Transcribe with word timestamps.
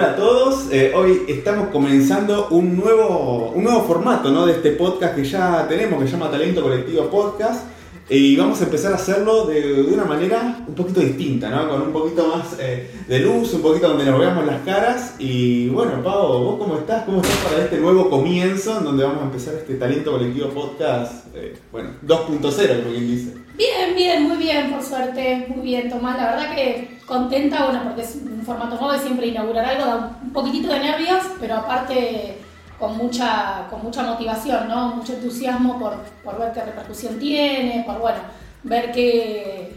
Hola 0.00 0.12
a 0.12 0.16
todos, 0.16 0.72
eh, 0.72 0.92
hoy 0.96 1.24
estamos 1.28 1.68
comenzando 1.68 2.48
un 2.52 2.74
nuevo, 2.74 3.52
un 3.54 3.62
nuevo 3.62 3.82
formato 3.82 4.30
¿no? 4.30 4.46
de 4.46 4.52
este 4.52 4.70
podcast 4.70 5.14
que 5.14 5.24
ya 5.24 5.66
tenemos, 5.68 6.00
que 6.00 6.06
se 6.06 6.12
llama 6.12 6.30
Talento 6.30 6.62
Colectivo 6.62 7.10
Podcast. 7.10 7.66
Y 8.08 8.34
vamos 8.34 8.58
a 8.62 8.64
empezar 8.64 8.92
a 8.92 8.94
hacerlo 8.94 9.44
de, 9.44 9.82
una 9.82 10.06
manera 10.06 10.64
un 10.66 10.74
poquito 10.74 11.00
distinta, 11.00 11.50
¿no? 11.50 11.68
Con 11.68 11.82
un 11.82 11.92
poquito 11.92 12.26
más 12.28 12.56
eh, 12.58 12.90
de 13.06 13.18
luz, 13.18 13.52
un 13.52 13.60
poquito 13.60 13.88
donde 13.88 14.06
nos 14.06 14.18
veamos 14.18 14.46
las 14.46 14.62
caras. 14.62 15.16
Y 15.18 15.68
bueno, 15.68 16.02
Pau, 16.02 16.44
¿vos 16.44 16.58
cómo 16.58 16.78
estás? 16.78 17.04
¿Cómo 17.04 17.20
estás 17.20 17.36
para 17.36 17.64
este 17.64 17.76
nuevo 17.76 18.08
comienzo 18.08 18.78
en 18.78 18.84
donde 18.84 19.04
vamos 19.04 19.20
a 19.20 19.24
empezar 19.26 19.52
este 19.52 19.74
Talento 19.74 20.12
Colectivo 20.12 20.48
Podcast, 20.48 21.26
eh, 21.34 21.58
bueno, 21.70 21.90
2.0, 22.06 22.82
como 22.82 22.90
quien 22.90 23.06
dice? 23.06 23.39
Bien, 23.60 23.94
bien, 23.94 24.22
muy 24.26 24.38
bien, 24.38 24.70
por 24.70 24.82
suerte, 24.82 25.44
muy 25.54 25.60
bien, 25.60 25.90
Tomás. 25.90 26.16
La 26.16 26.30
verdad 26.30 26.54
que 26.54 26.98
contenta, 27.04 27.66
bueno, 27.66 27.82
porque 27.84 28.00
es 28.00 28.16
un 28.16 28.42
formato 28.42 28.80
nuevo 28.80 28.94
y 28.94 28.98
siempre 29.00 29.26
inaugurar 29.26 29.66
algo 29.66 29.84
da 29.84 30.18
un 30.22 30.32
poquitito 30.32 30.72
de 30.72 30.78
nervios, 30.78 31.22
pero 31.38 31.56
aparte 31.56 32.38
con 32.78 32.96
mucha, 32.96 33.66
con 33.68 33.82
mucha 33.82 34.02
motivación, 34.02 34.66
¿no? 34.66 34.96
Mucho 34.96 35.12
entusiasmo 35.12 35.78
por, 35.78 35.92
por 36.24 36.38
ver 36.38 36.52
qué 36.54 36.62
repercusión 36.62 37.18
tiene, 37.18 37.84
por, 37.86 37.98
bueno, 37.98 38.20
ver 38.62 38.92
qué, 38.92 39.74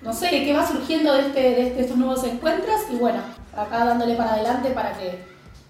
no 0.00 0.12
sé, 0.12 0.30
qué 0.30 0.54
va 0.54 0.64
surgiendo 0.64 1.12
de, 1.12 1.22
este, 1.22 1.40
de, 1.40 1.80
estos 1.80 1.96
nuevos 1.96 2.22
encuentros 2.22 2.82
y, 2.92 2.94
bueno, 2.98 3.18
acá 3.52 3.84
dándole 3.84 4.14
para 4.14 4.34
adelante 4.34 4.70
para 4.70 4.92
que 4.92 5.08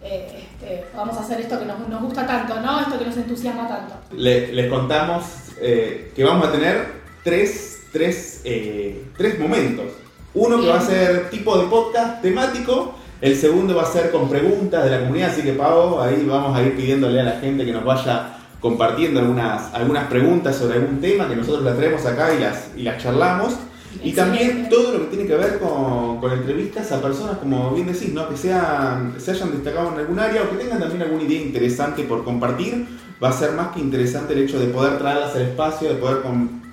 eh, 0.02 0.44
este, 0.50 0.84
podamos 0.92 1.16
hacer 1.16 1.40
esto 1.40 1.58
que 1.58 1.64
nos, 1.64 1.78
nos, 1.88 2.02
gusta 2.02 2.26
tanto, 2.26 2.60
¿no? 2.60 2.78
Esto 2.78 2.98
que 2.98 3.06
nos 3.06 3.16
entusiasma 3.16 3.66
tanto. 3.66 3.94
les 4.12 4.70
contamos 4.70 5.24
eh, 5.62 6.12
que 6.14 6.24
vamos 6.24 6.48
a 6.48 6.52
tener 6.52 6.97
tres, 7.28 7.82
tres, 7.92 8.40
eh, 8.44 9.04
tres 9.18 9.38
momentos. 9.38 9.86
Uno 10.32 10.58
que 10.60 10.66
va 10.66 10.78
a 10.78 10.80
ser 10.80 11.28
tipo 11.28 11.58
de 11.58 11.66
podcast 11.66 12.22
temático 12.22 12.94
el 13.20 13.36
segundo 13.36 13.74
va 13.74 13.82
a 13.82 13.86
ser 13.86 14.10
con 14.12 14.28
preguntas 14.28 14.84
de 14.84 14.90
la 14.90 15.00
comunidad, 15.00 15.30
así 15.30 15.42
que 15.42 15.52
Pau, 15.52 16.00
ahí 16.00 16.24
vamos 16.24 16.56
a 16.56 16.62
ir 16.62 16.76
pidiéndole 16.76 17.20
a 17.20 17.24
la 17.24 17.32
gente 17.32 17.66
que 17.66 17.72
nos 17.72 17.84
vaya 17.84 18.36
compartiendo 18.60 19.18
algunas, 19.20 19.74
algunas 19.74 20.06
preguntas 20.06 20.56
sobre 20.56 20.78
algún 20.78 21.00
tema 21.00 21.28
que 21.28 21.34
nosotros 21.34 21.64
las 21.64 21.76
traemos 21.76 22.06
acá 22.06 22.32
y 22.32 22.40
las, 22.40 22.68
y 22.76 22.82
las 22.82 23.02
charlamos. 23.02 23.56
Y 24.04 24.12
también 24.12 24.68
todo 24.70 24.92
lo 24.92 25.00
que 25.00 25.16
tiene 25.16 25.26
que 25.26 25.34
ver 25.34 25.58
con, 25.58 26.20
con, 26.20 26.32
entrevistas 26.32 26.92
a 26.92 27.02
personas, 27.02 27.38
como 27.38 27.72
bien 27.74 27.88
decís, 27.88 28.12
¿no? 28.12 28.28
que 28.28 28.36
sean, 28.36 29.14
se 29.18 29.32
hayan 29.32 29.50
destacado 29.50 29.92
en 29.92 29.98
algún 29.98 30.18
área 30.18 30.42
o 30.42 30.50
que 30.50 30.56
tengan 30.56 30.78
también 30.78 31.02
alguna 31.02 31.24
idea 31.24 31.42
interesante 31.42 32.04
por 32.04 32.22
compartir. 32.22 32.86
Va 33.20 33.30
a 33.30 33.32
ser 33.32 33.52
más 33.52 33.68
que 33.74 33.80
interesante 33.80 34.34
el 34.34 34.40
hecho 34.40 34.60
de 34.60 34.68
poder 34.68 34.98
traerlas 34.98 35.34
al 35.34 35.42
espacio, 35.42 35.88
de 35.88 35.96
poder 35.96 36.22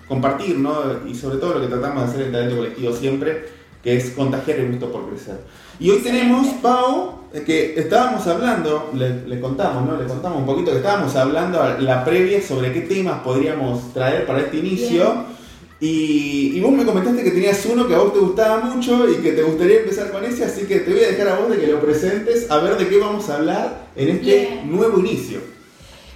compartir, 0.07 0.57
¿no? 0.57 0.75
y 1.07 1.15
sobre 1.15 1.37
todo 1.37 1.55
lo 1.55 1.61
que 1.61 1.67
tratamos 1.67 2.03
de 2.03 2.09
hacer 2.09 2.21
en 2.21 2.27
el 2.27 2.31
talento 2.31 2.57
colectivo 2.57 2.93
siempre, 2.93 3.45
que 3.83 3.97
es 3.97 4.11
contagiar 4.11 4.59
el 4.59 4.71
gusto 4.71 4.91
por 4.91 5.09
crecer. 5.09 5.39
Y 5.79 5.89
hoy 5.89 5.99
tenemos, 5.99 6.47
Pau, 6.61 7.25
que 7.45 7.77
estábamos 7.77 8.25
hablando, 8.27 8.91
le, 8.93 9.39
contamos, 9.39 9.85
¿no? 9.85 10.01
Le 10.01 10.07
contamos 10.07 10.39
un 10.39 10.45
poquito 10.45 10.71
que 10.71 10.77
estábamos 10.77 11.15
hablando 11.15 11.59
la 11.79 12.05
previa 12.05 12.41
sobre 12.41 12.71
qué 12.71 12.81
temas 12.81 13.21
podríamos 13.21 13.93
traer 13.93 14.25
para 14.25 14.39
este 14.39 14.57
inicio. 14.57 15.25
Y, 15.79 16.59
vos 16.61 16.71
me 16.71 16.85
comentaste 16.85 17.23
que 17.23 17.31
tenías 17.31 17.63
uno 17.65 17.87
que 17.87 17.93
a 17.93 17.99
vos 17.99 18.13
te 18.13 18.19
gustaba 18.19 18.63
mucho 18.63 19.09
y 19.09 19.15
que 19.15 19.33
te 19.33 19.43
gustaría 19.43 19.81
empezar 19.81 20.11
con 20.11 20.23
ese, 20.23 20.45
así 20.45 20.65
que 20.65 20.79
te 20.79 20.91
voy 20.91 21.03
a 21.03 21.09
dejar 21.09 21.27
a 21.27 21.39
vos 21.39 21.51
de 21.51 21.59
que 21.59 21.67
lo 21.67 21.81
presentes, 21.81 22.49
a 22.49 22.57
ver 22.59 22.77
de 22.77 22.87
qué 22.87 22.97
vamos 22.97 23.29
a 23.29 23.35
hablar 23.35 23.87
en 23.95 24.09
este 24.09 24.61
nuevo 24.65 24.99
inicio. 24.99 25.54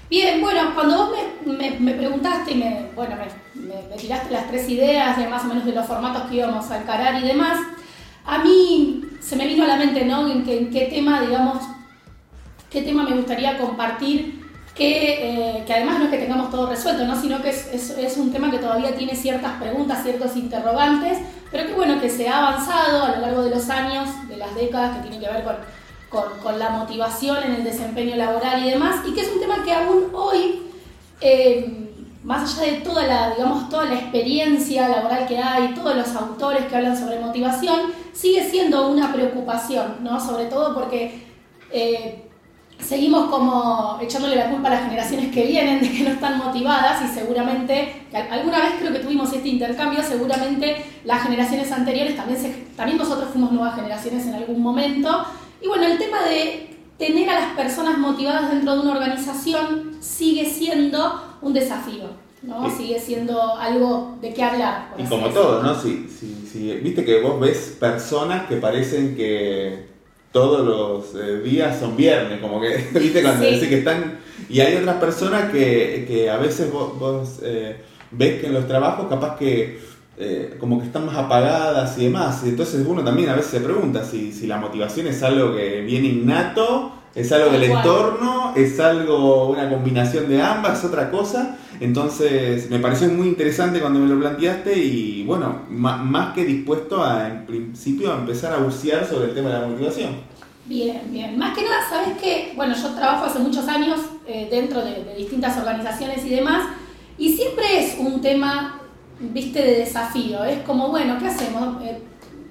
Bien, 0.10 0.42
bueno, 0.42 0.74
cuando 0.74 0.98
vos 0.98 1.18
me, 1.46 1.94
preguntaste 1.94 2.54
y 2.54 2.56
me, 2.56 2.90
bueno, 2.96 3.16
me, 3.54 3.96
tiraste 3.96 4.34
las 4.34 4.48
tres 4.48 4.68
ideas 4.68 5.16
de 5.18 5.28
más 5.28 5.44
o 5.44 5.48
menos 5.48 5.66
de 5.66 5.72
los 5.72 5.86
formatos 5.86 6.24
que 6.24 6.38
íbamos 6.38 6.72
a 6.72 6.82
encarar 6.82 7.24
y 7.24 7.28
demás, 7.28 7.60
a 8.26 8.40
mí 8.40 9.04
se 9.20 9.36
me 9.36 9.46
vino 9.46 9.66
a 9.66 9.68
la 9.68 9.76
mente, 9.76 10.04
¿no? 10.06 10.28
En, 10.28 10.44
qué 10.44 10.88
tema, 10.92 11.22
digamos, 11.22 11.64
qué 12.72 12.82
tema 12.82 13.04
me 13.04 13.16
gustaría 13.18 13.60
compartir, 13.60 14.40
que, 14.74 15.58
eh, 15.60 15.64
que, 15.68 15.74
además 15.74 16.00
no 16.00 16.06
es 16.06 16.12
que 16.12 16.18
tengamos 16.18 16.50
todo 16.50 16.68
resuelto, 16.68 17.06
¿no? 17.06 17.16
Sino 17.16 17.40
que 17.44 17.50
es, 17.50 17.68
es, 17.72 18.18
un 18.18 18.32
tema 18.32 18.50
que 18.50 18.58
todavía 18.58 18.96
tiene 18.96 19.16
ciertas 19.16 19.62
preguntas, 19.62 20.02
ciertos 20.02 20.36
interrogantes, 20.36 21.20
pero 21.52 21.68
que 21.68 21.74
bueno, 21.74 22.02
que 22.02 22.10
se 22.10 22.28
ha 22.28 22.48
avanzado 22.48 23.04
a 23.04 23.12
lo 23.12 23.22
largo 23.22 23.44
de 23.44 23.52
los 23.52 23.70
años, 23.70 24.10
de 24.28 24.38
las 24.38 24.56
décadas, 24.56 24.98
que 24.98 25.10
tiene 25.10 25.24
que 25.24 25.32
ver 25.32 25.44
con 25.44 25.56
con, 26.10 26.60
la 26.60 26.70
motivación 26.72 27.44
en 27.44 27.54
el 27.54 27.64
desempeño 27.64 28.16
laboral 28.16 28.66
y 28.66 28.72
demás, 28.72 29.06
y 29.08 29.14
que 29.14 29.22
es 29.22 29.32
un 29.32 29.40
tema 29.40 29.64
que 29.64 29.74
aún 29.74 30.06
hoy, 30.14 30.64
eh, 31.22 31.90
más 32.24 32.58
allá 32.58 32.72
de 32.72 32.78
toda 32.80 33.06
la, 33.06 33.36
digamos, 33.36 33.70
toda 33.70 33.86
la 33.86 33.96
experiencia 33.96 34.90
laboral 34.90 35.28
que 35.28 35.38
hay, 35.38 35.74
todos 35.74 35.96
los 35.96 36.16
autores 36.16 36.66
que 36.66 36.76
hablan 36.76 36.98
sobre 36.98 37.20
motivación, 37.20 37.94
sigue 38.14 38.50
siendo 38.50 38.90
una 38.90 39.14
preocupación, 39.14 39.98
¿no? 40.02 40.20
Sobre 40.20 40.46
todo 40.46 40.74
porque 40.74 41.24
eh, 41.72 42.30
seguimos 42.80 43.30
como 43.30 43.98
echándole 44.02 44.36
la 44.36 44.50
culpa 44.50 44.70
a 44.70 44.72
las 44.72 44.84
generaciones 44.84 45.32
que 45.32 45.46
vienen 45.46 45.82
de 45.82 45.92
que 45.92 46.04
no 46.04 46.10
están 46.12 46.38
motivadas 46.38 47.02
y 47.04 47.14
seguramente, 47.14 48.06
alguna 48.32 48.60
vez 48.60 48.74
creo 48.80 48.94
que 48.94 49.00
tuvimos 49.00 49.32
este 49.34 49.50
intercambio, 49.50 50.02
seguramente 50.02 50.86
las 51.04 51.24
generaciones 51.24 51.72
anteriores, 51.72 52.16
también, 52.16 52.68
también 52.76 52.98
nosotros 52.98 53.30
fuimos 53.32 53.52
nuevas 53.52 53.76
generaciones 53.76 54.26
en 54.26 54.36
algún 54.36 54.62
momento, 54.62 55.26
y 55.62 55.68
bueno, 55.68 55.86
el 55.86 55.98
tema 55.98 56.24
de 56.24 56.70
tener 56.98 57.30
a 57.30 57.40
las 57.40 57.54
personas 57.56 57.98
motivadas 57.98 58.52
dentro 58.52 58.76
de 58.76 58.82
una 58.82 58.92
organización 58.94 59.98
sigue 60.00 60.46
siendo 60.46 61.38
un 61.42 61.54
desafío, 61.54 62.10
¿no? 62.42 62.70
Sigue 62.70 63.00
siendo 63.00 63.56
algo 63.56 64.18
de 64.22 64.34
qué 64.34 64.44
hablar. 64.44 64.94
Y 64.98 65.04
como 65.06 65.30
todo, 65.30 65.64
¿no? 65.64 65.80
Si, 65.80 66.08
si, 66.10 66.74
viste 66.76 67.06
que 67.06 67.22
vos 67.22 67.40
ves 67.40 67.78
personas 67.80 68.48
que 68.48 68.58
parecen 68.58 69.16
que 69.16 69.88
todos 70.32 70.66
los 70.66 71.16
eh, 71.16 71.40
días 71.40 71.80
son 71.80 71.96
viernes, 71.96 72.40
como 72.40 72.60
que, 72.62 72.86
viste, 73.00 73.24
cuando 73.24 73.46
dice 73.46 73.70
que 73.70 73.80
están... 73.80 74.20
Y 74.50 74.62
hay 74.62 74.76
otras 74.76 74.98
personas 74.98 75.52
que, 75.52 76.06
que 76.08 76.30
a 76.30 76.38
veces 76.38 76.72
vos, 76.72 77.40
eh, 77.44 77.78
ves 78.12 78.42
que 78.42 78.48
en 78.48 78.54
los 78.54 78.68
trabajos 78.68 79.08
capaz 79.08 79.38
que 79.38 79.80
eh, 80.22 80.58
como 80.60 80.80
que 80.80 80.88
están 80.88 81.06
más 81.06 81.16
apagadas 81.16 81.98
y 81.98 82.04
demás. 82.04 82.44
Entonces 82.44 82.86
uno 82.86 83.04
también 83.06 83.30
a 83.30 83.36
veces 83.36 83.52
se 83.52 83.62
pregunta 83.62 84.04
si, 84.04 84.34
si 84.34 84.48
la 84.48 84.58
motivación 84.58 85.08
es 85.08 85.24
algo 85.24 85.56
que 85.56 85.80
viene 85.80 86.10
innato, 86.10 86.92
es 87.16 87.32
algo 87.32 87.50
del 87.50 87.64
entorno, 87.64 88.54
es 88.56 88.80
algo, 88.82 89.48
una 89.48 89.70
combinación 89.70 90.28
de 90.28 90.42
ambas, 90.42 90.84
otra 90.84 91.10
cosa. 91.10 91.58
Entonces 91.80 92.70
me 92.70 92.80
pareció 92.80 93.08
muy 93.08 93.30
interesante 93.30 93.80
cuando 93.80 94.02
me 94.02 94.08
lo 94.08 94.20
planteaste 94.20 94.78
y 94.78 95.24
bueno, 95.24 95.62
más 95.70 96.34
que 96.34 96.44
dispuesto 96.44 97.02
a 97.02 97.30
en 97.30 97.46
principio 97.46 98.12
a 98.12 98.18
empezar 98.18 98.52
a 98.52 98.58
bucear 98.58 99.08
sobre 99.08 99.30
el 99.30 99.34
tema 99.34 99.50
de 99.52 99.60
la 99.62 99.68
motivación. 99.68 100.18
Bien, 100.66 101.02
bien. 101.10 101.38
Más 101.40 101.58
que 101.58 101.64
nada, 101.64 101.78
sabes 101.90 102.18
que, 102.22 102.52
bueno, 102.58 102.76
yo 102.76 102.90
trabajo 102.90 103.26
hace 103.26 103.40
muchos 103.40 103.68
años 103.70 104.02
eh, 104.28 104.50
dentro 104.52 104.84
de, 104.84 105.04
de 105.04 105.16
distintas 105.16 105.58
organizaciones 105.58 106.24
y 106.26 106.30
demás, 106.30 106.68
y 107.18 107.34
siempre 107.34 107.80
es 107.80 107.98
un 107.98 108.22
tema 108.22 108.79
viste, 109.20 109.62
de 109.62 109.76
desafío. 109.80 110.44
Es 110.44 110.60
como, 110.64 110.90
bueno, 110.90 111.18
¿qué 111.20 111.28
hacemos? 111.28 111.82
Eh, 111.84 112.02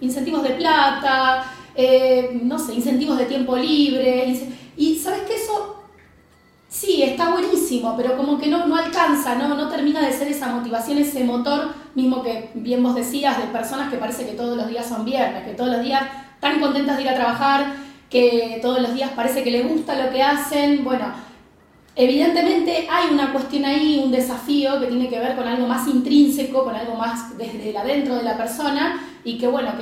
incentivos 0.01 0.43
de 0.43 0.51
plata, 0.51 1.45
eh, 1.75 2.41
no 2.43 2.59
sé, 2.59 2.75
incentivos 2.75 3.19
de 3.19 3.27
tiempo 3.27 3.57
libre. 3.57 4.35
Y 4.77 4.97
sabes 4.97 5.23
que 5.23 5.37
eso 5.37 5.85
sí, 6.69 7.03
está 7.03 7.31
buenísimo, 7.31 7.95
pero 7.97 8.17
como 8.17 8.39
que 8.39 8.49
no, 8.49 8.67
no 8.67 8.77
alcanza, 8.77 9.35
¿no? 9.35 9.49
no 9.55 9.69
termina 9.69 10.07
de 10.07 10.13
ser 10.13 10.29
esa 10.29 10.49
motivación, 10.49 10.99
ese 10.99 11.25
motor, 11.25 11.75
mismo 11.95 12.23
que 12.23 12.51
bien 12.55 12.83
vos 12.83 12.95
decías, 12.95 13.39
de 13.39 13.45
personas 13.45 13.91
que 13.91 13.97
parece 13.97 14.27
que 14.27 14.33
todos 14.33 14.57
los 14.57 14.69
días 14.69 14.87
son 14.87 15.05
viernes, 15.05 15.45
que 15.45 15.55
todos 15.55 15.71
los 15.71 15.83
días 15.83 16.03
están 16.35 16.61
contentas 16.61 16.97
de 16.97 17.03
ir 17.03 17.09
a 17.09 17.15
trabajar, 17.15 17.75
que 18.09 18.59
todos 18.63 18.81
los 18.81 18.95
días 18.95 19.11
parece 19.17 19.43
que 19.43 19.51
les 19.51 19.69
gusta 19.69 20.03
lo 20.03 20.11
que 20.11 20.23
hacen. 20.23 20.85
Bueno, 20.85 21.07
Evidentemente 22.01 22.87
hay 22.89 23.13
una 23.13 23.33
cuestión 23.33 23.65
ahí, 23.65 24.01
un 24.05 24.13
desafío 24.13 24.79
que 24.79 24.87
tiene 24.87 25.09
que 25.09 25.19
ver 25.19 25.35
con 25.35 25.49
algo 25.49 25.67
más 25.67 25.89
intrínseco, 25.89 26.63
con 26.63 26.77
algo 26.77 26.95
más 26.95 27.37
desde 27.37 27.77
adentro 27.77 28.15
de 28.15 28.23
la 28.23 28.37
persona 28.37 29.05
y 29.25 29.37
que 29.37 29.49
bueno, 29.49 29.73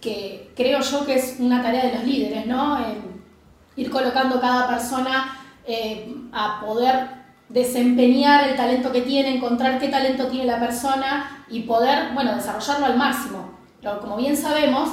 que, 0.00 0.52
creo 0.54 0.80
yo 0.80 1.04
que 1.04 1.14
es 1.14 1.38
una 1.40 1.60
tarea 1.60 1.86
de 1.86 1.94
los 1.94 2.04
líderes, 2.04 2.46
¿no? 2.46 2.78
ir 3.74 3.90
colocando 3.90 4.40
cada 4.40 4.68
persona 4.68 5.36
eh, 5.66 6.14
a 6.30 6.60
poder 6.60 7.08
desempeñar 7.48 8.48
el 8.48 8.54
talento 8.54 8.92
que 8.92 9.00
tiene, 9.00 9.34
encontrar 9.34 9.80
qué 9.80 9.88
talento 9.88 10.28
tiene 10.28 10.46
la 10.46 10.60
persona 10.60 11.44
y 11.50 11.62
poder, 11.62 12.14
bueno, 12.14 12.36
desarrollarlo 12.36 12.86
al 12.86 12.96
máximo. 12.96 13.50
Pero 13.80 13.98
como 13.98 14.16
bien 14.16 14.36
sabemos, 14.36 14.90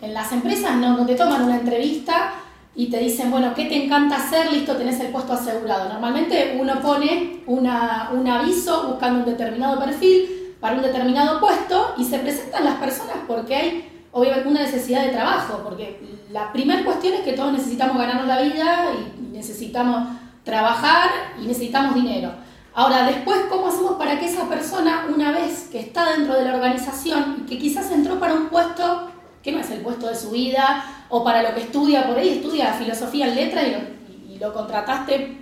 en 0.00 0.14
las 0.14 0.30
empresas 0.30 0.76
no 0.76 1.04
te 1.04 1.16
toman 1.16 1.42
una 1.42 1.56
entrevista 1.56 2.32
y 2.80 2.86
te 2.86 2.98
dicen, 2.98 3.30
bueno, 3.30 3.52
¿qué 3.52 3.66
te 3.66 3.84
encanta 3.84 4.16
hacer? 4.16 4.50
Listo, 4.50 4.74
tenés 4.74 4.98
el 5.00 5.08
puesto 5.08 5.34
asegurado. 5.34 5.90
Normalmente 5.90 6.56
uno 6.58 6.80
pone 6.80 7.42
una, 7.46 8.08
un 8.10 8.26
aviso 8.26 8.88
buscando 8.88 9.18
un 9.18 9.26
determinado 9.26 9.78
perfil 9.78 10.54
para 10.60 10.76
un 10.76 10.80
determinado 10.80 11.40
puesto 11.40 11.92
y 11.98 12.04
se 12.04 12.18
presentan 12.20 12.64
las 12.64 12.76
personas 12.76 13.16
porque 13.28 13.54
hay 13.54 14.06
obviamente 14.12 14.48
una 14.48 14.62
necesidad 14.62 15.02
de 15.02 15.10
trabajo, 15.10 15.60
porque 15.62 16.00
la 16.32 16.50
primera 16.54 16.82
cuestión 16.82 17.12
es 17.12 17.20
que 17.20 17.34
todos 17.34 17.52
necesitamos 17.52 17.98
ganarnos 17.98 18.26
la 18.26 18.40
vida 18.40 18.86
y 18.94 19.30
necesitamos 19.30 20.16
trabajar 20.42 21.10
y 21.38 21.48
necesitamos 21.48 21.94
dinero. 21.94 22.30
Ahora, 22.72 23.04
después, 23.04 23.40
¿cómo 23.50 23.68
hacemos 23.68 23.96
para 23.96 24.18
que 24.18 24.24
esa 24.24 24.48
persona, 24.48 25.04
una 25.14 25.32
vez 25.32 25.68
que 25.70 25.80
está 25.80 26.16
dentro 26.16 26.32
de 26.32 26.46
la 26.46 26.54
organización 26.54 27.42
y 27.42 27.46
que 27.46 27.58
quizás 27.58 27.92
entró 27.92 28.18
para 28.18 28.32
un 28.32 28.48
puesto 28.48 29.10
que 29.42 29.52
no 29.52 29.60
es 29.60 29.70
el 29.70 29.80
puesto 29.80 30.08
de 30.08 30.16
su 30.16 30.30
vida, 30.30 30.84
o 31.08 31.24
para 31.24 31.42
lo 31.42 31.54
que 31.54 31.62
estudia 31.62 32.06
por 32.06 32.18
ahí, 32.18 32.28
estudia 32.28 32.72
filosofía 32.74 33.28
en 33.28 33.34
letra 33.34 33.62
y 33.62 33.70
lo, 33.72 34.34
y 34.34 34.38
lo 34.38 34.52
contrataste 34.52 35.38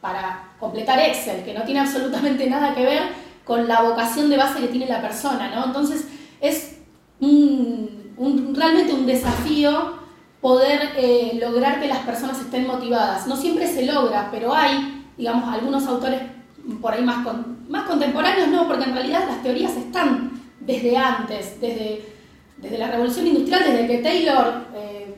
para 0.00 0.52
completar 0.58 0.98
Excel, 1.00 1.44
que 1.44 1.54
no 1.54 1.62
tiene 1.62 1.80
absolutamente 1.80 2.48
nada 2.48 2.74
que 2.74 2.84
ver 2.84 3.02
con 3.44 3.66
la 3.66 3.82
vocación 3.82 4.28
de 4.30 4.36
base 4.36 4.60
que 4.60 4.68
tiene 4.68 4.86
la 4.86 5.00
persona, 5.00 5.50
¿no? 5.54 5.64
Entonces 5.66 6.06
es 6.40 6.76
realmente 7.20 8.92
un 8.92 9.06
desafío 9.06 9.98
poder 10.40 10.92
eh, 10.96 11.38
lograr 11.40 11.80
que 11.80 11.88
las 11.88 12.00
personas 12.00 12.38
estén 12.40 12.66
motivadas. 12.66 13.26
No 13.26 13.36
siempre 13.36 13.66
se 13.66 13.86
logra, 13.86 14.28
pero 14.30 14.54
hay, 14.54 15.04
digamos, 15.16 15.52
algunos 15.52 15.86
autores 15.86 16.20
por 16.80 16.92
ahí 16.92 17.02
más, 17.02 17.26
más 17.68 17.84
contemporáneos, 17.84 18.48
no, 18.48 18.68
porque 18.68 18.84
en 18.84 18.94
realidad 18.94 19.24
las 19.26 19.42
teorías 19.42 19.74
están 19.76 20.32
desde 20.60 20.96
antes, 20.96 21.60
desde, 21.60 22.04
desde 22.60 22.78
la 22.78 22.90
Revolución 22.90 23.26
Industrial, 23.26 23.62
desde 23.64 23.86
que 23.86 23.98
Taylor 23.98 24.66
eh, 24.74 25.14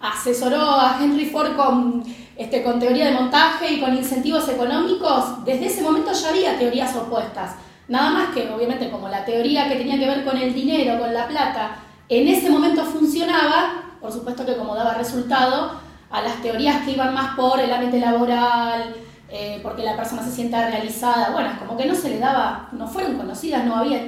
asesoró 0.00 0.62
a 0.62 0.98
Henry 1.00 1.26
Ford 1.26 1.56
con, 1.56 2.02
este, 2.36 2.62
con 2.62 2.78
teoría 2.78 3.06
de 3.06 3.14
montaje 3.14 3.74
y 3.74 3.80
con 3.80 3.96
incentivos 3.96 4.48
económicos, 4.48 5.44
desde 5.44 5.66
ese 5.66 5.82
momento 5.82 6.12
ya 6.12 6.28
había 6.30 6.58
teorías 6.58 6.94
opuestas. 6.96 7.56
Nada 7.88 8.10
más 8.10 8.34
que, 8.34 8.50
obviamente, 8.50 8.90
como 8.90 9.08
la 9.08 9.24
teoría 9.24 9.68
que 9.68 9.76
tenía 9.76 9.98
que 9.98 10.06
ver 10.06 10.24
con 10.24 10.36
el 10.36 10.52
dinero, 10.54 10.98
con 10.98 11.12
la 11.12 11.26
plata, 11.26 11.76
en 12.08 12.28
ese 12.28 12.50
momento 12.50 12.84
funcionaba, 12.84 13.96
por 14.00 14.12
supuesto 14.12 14.46
que 14.46 14.56
como 14.56 14.74
daba 14.74 14.94
resultado, 14.94 15.80
a 16.10 16.22
las 16.22 16.40
teorías 16.40 16.84
que 16.84 16.92
iban 16.92 17.12
más 17.12 17.34
por 17.34 17.60
el 17.60 17.72
ambiente 17.72 17.98
laboral, 17.98 18.94
eh, 19.30 19.60
porque 19.62 19.82
la 19.82 19.96
persona 19.96 20.22
se 20.22 20.30
sienta 20.30 20.70
realizada, 20.70 21.30
bueno, 21.30 21.50
como 21.58 21.76
que 21.76 21.86
no 21.86 21.94
se 21.94 22.08
le 22.10 22.18
daba, 22.18 22.68
no 22.72 22.86
fueron 22.88 23.16
conocidas, 23.16 23.64
no 23.64 23.76
había, 23.76 24.00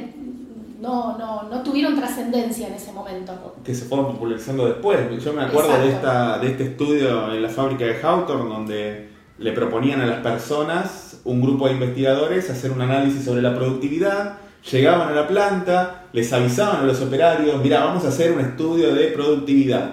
no, 0.80 1.18
no, 1.18 1.42
no 1.44 1.62
tuvieron 1.62 1.96
trascendencia 1.96 2.68
en 2.68 2.74
ese 2.74 2.92
momento. 2.92 3.54
Que 3.64 3.74
se 3.74 3.84
fueron 3.84 4.12
popularizando 4.12 4.66
después. 4.66 5.22
Yo 5.22 5.32
me 5.32 5.42
acuerdo 5.42 5.78
de, 5.78 5.88
esta, 5.90 6.38
de 6.38 6.48
este 6.48 6.64
estudio 6.64 7.32
en 7.32 7.42
la 7.42 7.48
fábrica 7.48 7.84
de 7.84 8.00
Hawthorne 8.00 8.48
donde 8.48 9.08
le 9.38 9.52
proponían 9.52 10.00
a 10.00 10.06
las 10.06 10.20
personas, 10.20 11.20
un 11.24 11.40
grupo 11.40 11.66
de 11.66 11.74
investigadores, 11.74 12.50
hacer 12.50 12.70
un 12.70 12.82
análisis 12.82 13.24
sobre 13.24 13.42
la 13.42 13.54
productividad, 13.54 14.38
llegaban 14.70 15.08
a 15.08 15.12
la 15.12 15.26
planta, 15.26 16.04
les 16.12 16.32
avisaban 16.32 16.82
a 16.82 16.86
los 16.86 17.00
operarios, 17.00 17.62
mira, 17.62 17.84
vamos 17.84 18.04
a 18.04 18.08
hacer 18.08 18.32
un 18.32 18.40
estudio 18.40 18.94
de 18.94 19.08
productividad 19.08 19.92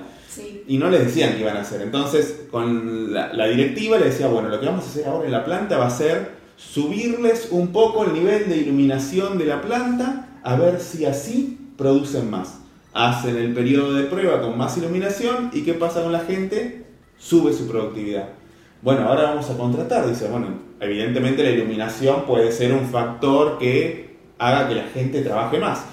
y 0.67 0.77
no 0.77 0.89
les 0.89 1.05
decían 1.05 1.33
qué 1.33 1.41
iban 1.41 1.57
a 1.57 1.61
hacer. 1.61 1.81
Entonces, 1.81 2.47
con 2.51 3.13
la, 3.13 3.47
directiva 3.47 3.97
le 3.97 4.07
decía, 4.07 4.27
bueno, 4.27 4.49
lo 4.49 4.59
que 4.59 4.65
vamos 4.65 4.85
a 4.85 4.89
hacer 4.89 5.07
ahora 5.07 5.25
en 5.25 5.31
la 5.31 5.45
planta 5.45 5.77
va 5.77 5.87
a 5.87 5.89
ser 5.89 6.37
subirles 6.57 7.49
un 7.51 7.69
poco 7.69 8.03
el 8.03 8.13
nivel 8.13 8.49
de 8.49 8.57
iluminación 8.57 9.37
de 9.37 9.45
la 9.45 9.61
planta, 9.61 10.26
a 10.47 10.55
ver 10.55 10.79
si 10.79 11.03
así 11.03 11.57
producen 11.77 12.31
más. 12.31 12.59
Hacen 12.93 13.35
el 13.35 13.53
periodo 13.53 13.93
de 13.95 14.05
prueba 14.05 14.41
con 14.41 14.57
más 14.57 14.77
iluminación 14.77 15.51
y 15.51 15.63
¿qué 15.63 15.73
pasa 15.73 16.01
con 16.01 16.13
la 16.13 16.21
gente? 16.21 16.85
Sube 17.17 17.51
su 17.51 17.67
productividad. 17.67 18.29
Bueno, 18.81 19.09
ahora 19.09 19.23
vamos 19.23 19.49
a 19.49 19.57
contratar, 19.57 20.07
dice, 20.07 20.29
bueno, 20.29 20.47
evidentemente 20.79 21.43
la 21.43 21.49
iluminación 21.49 22.25
puede 22.25 22.53
ser 22.53 22.71
un 22.71 22.85
factor 22.85 23.57
que 23.57 24.15
haga 24.39 24.69
que 24.69 24.75
la 24.75 24.83
gente 24.83 25.21
trabaje 25.21 25.59
más 25.59 25.83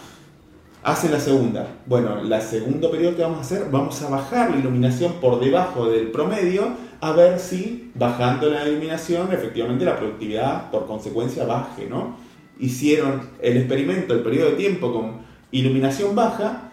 Hace 0.85 1.09
la 1.09 1.19
segunda. 1.19 1.67
Bueno, 1.87 2.23
la 2.23 2.41
segundo 2.43 2.91
periodo 2.91 3.17
que 3.17 3.23
vamos 3.23 3.39
a 3.39 3.41
hacer, 3.41 3.71
vamos 3.71 4.01
a 4.03 4.11
bajar 4.11 4.51
la 4.51 4.59
iluminación 4.59 5.15
por 5.15 5.41
debajo 5.41 5.87
del 5.87 6.12
promedio 6.12 6.69
a 7.01 7.11
ver 7.12 7.41
si 7.41 7.91
bajando 7.95 8.51
la 8.51 8.69
iluminación 8.69 9.33
efectivamente 9.33 9.85
la 9.85 9.97
productividad 9.97 10.71
por 10.71 10.87
consecuencia 10.87 11.45
baje, 11.45 11.87
¿no? 11.89 12.23
Hicieron 12.59 13.23
el 13.41 13.56
experimento, 13.56 14.15
el 14.15 14.21
periodo 14.21 14.51
de 14.51 14.56
tiempo 14.56 14.93
con 14.93 15.25
iluminación 15.51 16.15
baja 16.15 16.73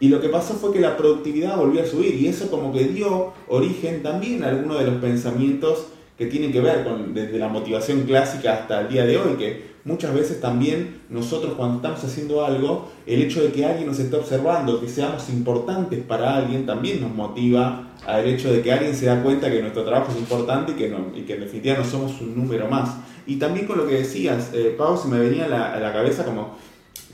y 0.00 0.08
lo 0.08 0.20
que 0.20 0.28
pasó 0.28 0.54
fue 0.54 0.72
que 0.72 0.80
la 0.80 0.96
productividad 0.96 1.56
volvió 1.56 1.82
a 1.82 1.86
subir 1.86 2.14
y 2.14 2.28
eso 2.28 2.50
como 2.50 2.72
que 2.72 2.84
dio 2.84 3.32
origen 3.48 4.02
también 4.02 4.44
a 4.44 4.48
algunos 4.48 4.78
de 4.78 4.86
los 4.86 4.96
pensamientos 4.96 5.88
que 6.18 6.26
tienen 6.26 6.50
que 6.50 6.60
ver 6.60 6.82
con 6.82 7.14
desde 7.14 7.38
la 7.38 7.48
motivación 7.48 8.02
clásica 8.02 8.54
hasta 8.54 8.80
el 8.80 8.88
día 8.88 9.06
de 9.06 9.16
hoy, 9.16 9.36
que 9.36 9.68
muchas 9.84 10.12
veces 10.12 10.40
también 10.40 11.02
nosotros 11.08 11.54
cuando 11.54 11.76
estamos 11.76 12.02
haciendo 12.02 12.44
algo, 12.44 12.90
el 13.06 13.22
hecho 13.22 13.40
de 13.40 13.52
que 13.52 13.64
alguien 13.64 13.86
nos 13.86 14.00
esté 14.00 14.16
observando, 14.16 14.80
que 14.80 14.88
seamos 14.88 15.28
importantes 15.30 16.00
para 16.02 16.36
alguien, 16.36 16.66
también 16.66 17.00
nos 17.00 17.14
motiva 17.14 17.92
al 18.04 18.26
hecho 18.26 18.52
de 18.52 18.62
que 18.62 18.72
alguien 18.72 18.94
se 18.94 19.06
da 19.06 19.22
cuenta 19.22 19.48
que 19.50 19.62
nuestro 19.62 19.84
trabajo 19.84 20.10
es 20.10 20.18
importante 20.18 20.72
y 20.72 20.74
que, 20.74 20.88
no, 20.88 21.12
y 21.14 21.22
que 21.22 21.34
en 21.34 21.40
definitiva 21.40 21.76
no 21.76 21.84
somos 21.84 22.20
un 22.20 22.36
número 22.36 22.68
más. 22.68 22.96
Y 23.26 23.36
también 23.36 23.66
con 23.66 23.78
lo 23.78 23.86
que 23.86 23.94
decías, 23.94 24.50
eh, 24.54 24.74
Pau, 24.76 24.96
se 24.96 25.06
me 25.06 25.18
venía 25.20 25.44
a 25.44 25.78
la 25.78 25.92
cabeza 25.92 26.24
como 26.24 26.56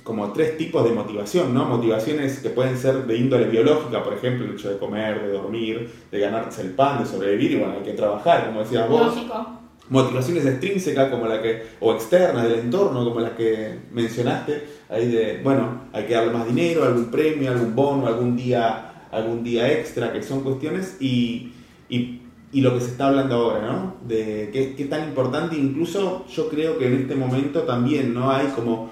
como 0.05 0.33
tres 0.33 0.59
tipos 0.59 0.85
de 0.85 0.91
motivación, 0.91 1.55
¿no? 1.55 1.65
Motivaciones 1.65 2.39
que 2.41 2.51
pueden 2.51 2.77
ser 2.77 3.07
de 3.07 3.17
índole 3.17 3.47
biológica, 3.47 4.05
por 4.05 4.13
ejemplo, 4.13 4.45
el 4.45 4.53
hecho 4.53 4.69
de 4.69 4.79
comer, 4.79 5.23
de 5.23 5.33
dormir, 5.33 5.91
de 6.13 6.21
ganarse 6.21 6.61
el 6.61 6.73
pan, 6.73 7.03
de 7.03 7.07
sobrevivir, 7.07 7.53
y 7.53 7.57
bueno, 7.57 7.75
hay 7.79 7.83
que 7.83 7.95
trabajar, 7.95 8.47
como 8.47 8.61
decías 8.61 8.87
vos. 8.87 9.17
Lógico. 9.17 9.61
Motivaciones 9.89 10.45
extrínsecas 10.47 11.11
como 11.11 11.27
la 11.27 11.41
que, 11.43 11.63
o 11.81 11.95
externas 11.95 12.45
del 12.45 12.61
entorno, 12.61 13.03
como 13.05 13.21
las 13.21 13.33
que 13.33 13.79
mencionaste, 13.93 14.65
ahí 14.91 15.09
de, 15.09 15.41
bueno, 15.43 15.81
hay 15.93 16.05
que 16.05 16.15
darle 16.15 16.33
más 16.33 16.47
dinero, 16.47 16.85
algún 16.85 17.11
premio, 17.11 17.51
algún 17.51 17.75
bono, 17.75 18.07
algún 18.07 18.37
día, 18.37 19.07
algún 19.11 19.43
día 19.43 19.73
extra, 19.73 20.13
que 20.13 20.23
son 20.23 20.43
cuestiones, 20.43 20.99
y, 21.01 21.53
y, 21.89 22.21
y 22.53 22.61
lo 22.61 22.75
que 22.75 22.81
se 22.81 22.91
está 22.93 23.09
hablando 23.09 23.37
ahora, 23.37 23.61
¿no? 23.61 23.95
De 24.07 24.51
qué, 24.53 24.75
qué 24.77 24.85
tan 24.85 25.09
importante, 25.09 25.57
incluso 25.57 26.27
yo 26.29 26.49
creo 26.51 26.77
que 26.77 26.89
en 26.89 26.95
este 26.95 27.15
momento 27.15 27.63
también, 27.63 28.13
¿no? 28.13 28.31
Hay 28.31 28.49
como 28.49 28.91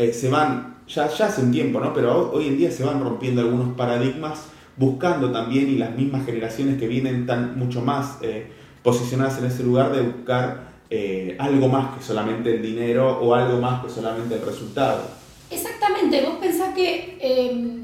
eh, 0.00 0.14
se 0.14 0.30
van, 0.30 0.76
ya, 0.88 1.08
ya 1.08 1.26
hace 1.26 1.42
un 1.42 1.52
tiempo, 1.52 1.78
¿no? 1.78 1.92
Pero 1.92 2.32
hoy 2.32 2.48
en 2.48 2.56
día 2.56 2.70
se 2.70 2.84
van 2.84 3.04
rompiendo 3.04 3.42
algunos 3.42 3.76
paradigmas, 3.76 4.46
buscando 4.78 5.30
también, 5.30 5.68
y 5.68 5.74
las 5.74 5.94
mismas 5.94 6.24
generaciones 6.24 6.78
que 6.78 6.88
vienen 6.88 7.26
tan 7.26 7.58
mucho 7.58 7.82
más 7.82 8.16
eh, 8.22 8.50
posicionadas 8.82 9.36
en 9.40 9.44
ese 9.44 9.62
lugar, 9.62 9.92
de 9.92 10.00
buscar 10.00 10.70
eh, 10.88 11.36
algo 11.38 11.68
más 11.68 11.98
que 11.98 12.02
solamente 12.02 12.56
el 12.56 12.62
dinero 12.62 13.20
o 13.20 13.34
algo 13.34 13.60
más 13.60 13.84
que 13.84 13.90
solamente 13.90 14.36
el 14.36 14.40
resultado. 14.40 15.02
Exactamente, 15.50 16.24
vos 16.24 16.36
pensás 16.40 16.74
que 16.74 17.18
em, 17.20 17.82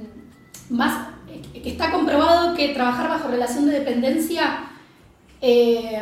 más 0.70 1.08
que 1.52 1.68
está 1.68 1.92
comprobado 1.92 2.54
que 2.54 2.68
trabajar 2.68 3.10
bajo 3.10 3.28
relación 3.28 3.66
de 3.66 3.72
dependencia 3.72 4.70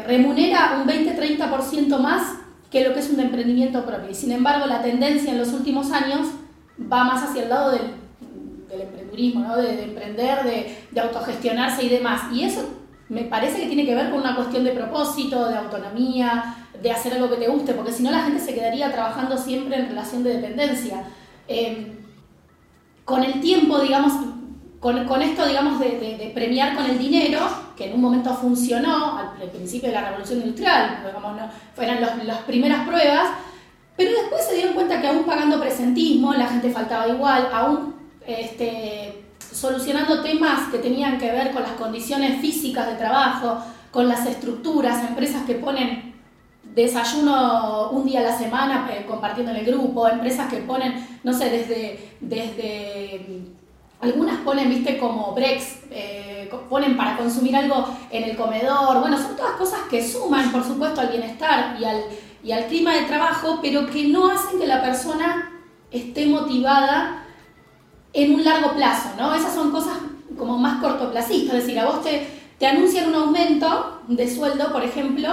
remunera 0.06 0.80
un 0.80 0.88
20-30% 0.88 1.98
más 1.98 2.43
que 2.74 2.82
lo 2.82 2.92
que 2.92 2.98
es 2.98 3.08
un 3.08 3.20
emprendimiento 3.20 3.86
propio. 3.86 4.12
Sin 4.12 4.32
embargo, 4.32 4.66
la 4.66 4.82
tendencia 4.82 5.30
en 5.30 5.38
los 5.38 5.52
últimos 5.52 5.92
años 5.92 6.26
va 6.92 7.04
más 7.04 7.22
hacia 7.22 7.44
el 7.44 7.48
lado 7.48 7.70
del, 7.70 7.82
del 8.68 8.80
emprendurismo, 8.80 9.56
de, 9.56 9.84
emprender, 9.84 10.42
de, 10.42 10.76
de, 10.90 11.00
autogestionarse 11.00 11.84
y 11.84 11.88
demás. 11.88 12.32
Y 12.32 12.42
eso 12.42 12.68
me 13.08 13.22
parece 13.22 13.60
que 13.60 13.68
tiene 13.68 13.86
que 13.86 13.94
ver 13.94 14.10
con 14.10 14.18
una 14.18 14.34
cuestión 14.34 14.64
de 14.64 14.72
propósito, 14.72 15.48
de 15.48 15.56
autonomía, 15.56 16.56
de 16.82 16.90
hacer 16.90 17.12
algo 17.12 17.30
que 17.30 17.36
te 17.36 17.46
guste, 17.46 17.74
porque 17.74 17.92
si 17.92 18.02
no 18.02 18.10
la 18.10 18.24
gente 18.24 18.40
se 18.40 18.52
quedaría 18.52 18.90
trabajando 18.90 19.38
siempre 19.38 19.76
en 19.76 19.90
relación 19.90 20.24
de 20.24 20.34
dependencia. 20.34 21.04
Eh, 21.46 21.92
con 23.04 23.22
el 23.22 23.40
tiempo, 23.40 23.78
digamos, 23.78 24.14
con, 24.84 25.22
esto, 25.22 25.46
digamos, 25.46 25.80
de, 25.80 26.30
premiar 26.34 26.76
con 26.76 26.84
el 26.84 26.98
dinero, 26.98 27.40
que 27.74 27.86
en 27.86 27.94
un 27.94 28.02
momento 28.02 28.34
funcionó 28.34 29.18
al, 29.18 29.48
principio 29.48 29.88
de 29.88 29.94
la 29.94 30.10
revolución 30.10 30.40
industrial, 30.40 31.00
digamos, 31.06 31.36
no, 31.36 31.48
fueron 31.74 32.02
las 32.26 32.38
primeras 32.40 32.86
pruebas, 32.86 33.30
pero 33.96 34.10
después 34.10 34.44
se 34.44 34.56
dieron 34.56 34.74
cuenta 34.74 35.00
que 35.00 35.06
aún 35.08 35.24
pagando 35.24 35.58
presentismo, 35.58 36.34
la 36.34 36.48
gente 36.48 36.70
faltaba 36.70 37.08
igual, 37.08 37.48
aún 37.50 37.94
este, 38.26 39.24
solucionando 39.40 40.22
temas 40.22 40.70
que 40.70 40.76
tenían 40.76 41.16
que 41.16 41.32
ver 41.32 41.52
con 41.52 41.62
las 41.62 41.72
condiciones 41.72 42.42
físicas 42.42 42.86
de 42.86 42.96
trabajo, 42.96 43.64
con 43.90 44.06
las 44.06 44.26
estructuras, 44.26 45.02
empresas 45.08 45.44
que 45.46 45.54
ponen 45.54 46.12
desayuno 46.74 47.88
un 47.88 48.04
día 48.04 48.20
a 48.20 48.24
la 48.24 48.36
semana 48.36 48.86
eh, 48.92 49.06
compartiendo 49.08 49.50
en 49.52 49.58
el 49.58 49.64
grupo, 49.64 50.06
empresas 50.06 50.52
que 50.52 50.58
ponen, 50.58 50.92
no 51.24 51.32
sé, 51.32 51.48
desde, 51.48 52.16
desde 52.20 53.54
algunas 54.00 54.38
ponen, 54.40 54.68
viste, 54.68 54.98
como 54.98 55.32
breaks, 55.34 55.78
eh, 55.90 56.50
ponen 56.68 56.96
para 56.96 57.16
consumir 57.16 57.56
algo 57.56 57.88
en 58.10 58.24
el 58.24 58.36
comedor. 58.36 59.00
Bueno, 59.00 59.16
son 59.16 59.36
todas 59.36 59.52
cosas 59.52 59.80
que 59.90 60.06
suman, 60.06 60.52
por 60.52 60.64
supuesto, 60.64 61.00
al 61.00 61.08
bienestar 61.08 61.76
y 61.80 61.84
al, 61.84 62.04
y 62.42 62.52
al 62.52 62.66
clima 62.66 62.94
de 62.94 63.02
trabajo, 63.02 63.58
pero 63.62 63.86
que 63.86 64.08
no 64.08 64.28
hacen 64.28 64.58
que 64.58 64.66
la 64.66 64.82
persona 64.82 65.50
esté 65.90 66.26
motivada 66.26 67.24
en 68.12 68.34
un 68.34 68.44
largo 68.44 68.74
plazo, 68.74 69.10
¿no? 69.18 69.34
Esas 69.34 69.54
son 69.54 69.70
cosas 69.70 69.96
como 70.36 70.58
más 70.58 70.80
cortoplacistas, 70.80 71.56
es 71.56 71.62
decir, 71.64 71.78
a 71.78 71.86
vos 71.86 72.02
te, 72.02 72.26
te 72.58 72.66
anuncian 72.66 73.08
un 73.08 73.14
aumento 73.14 74.00
de 74.08 74.32
sueldo, 74.32 74.72
por 74.72 74.82
ejemplo, 74.82 75.28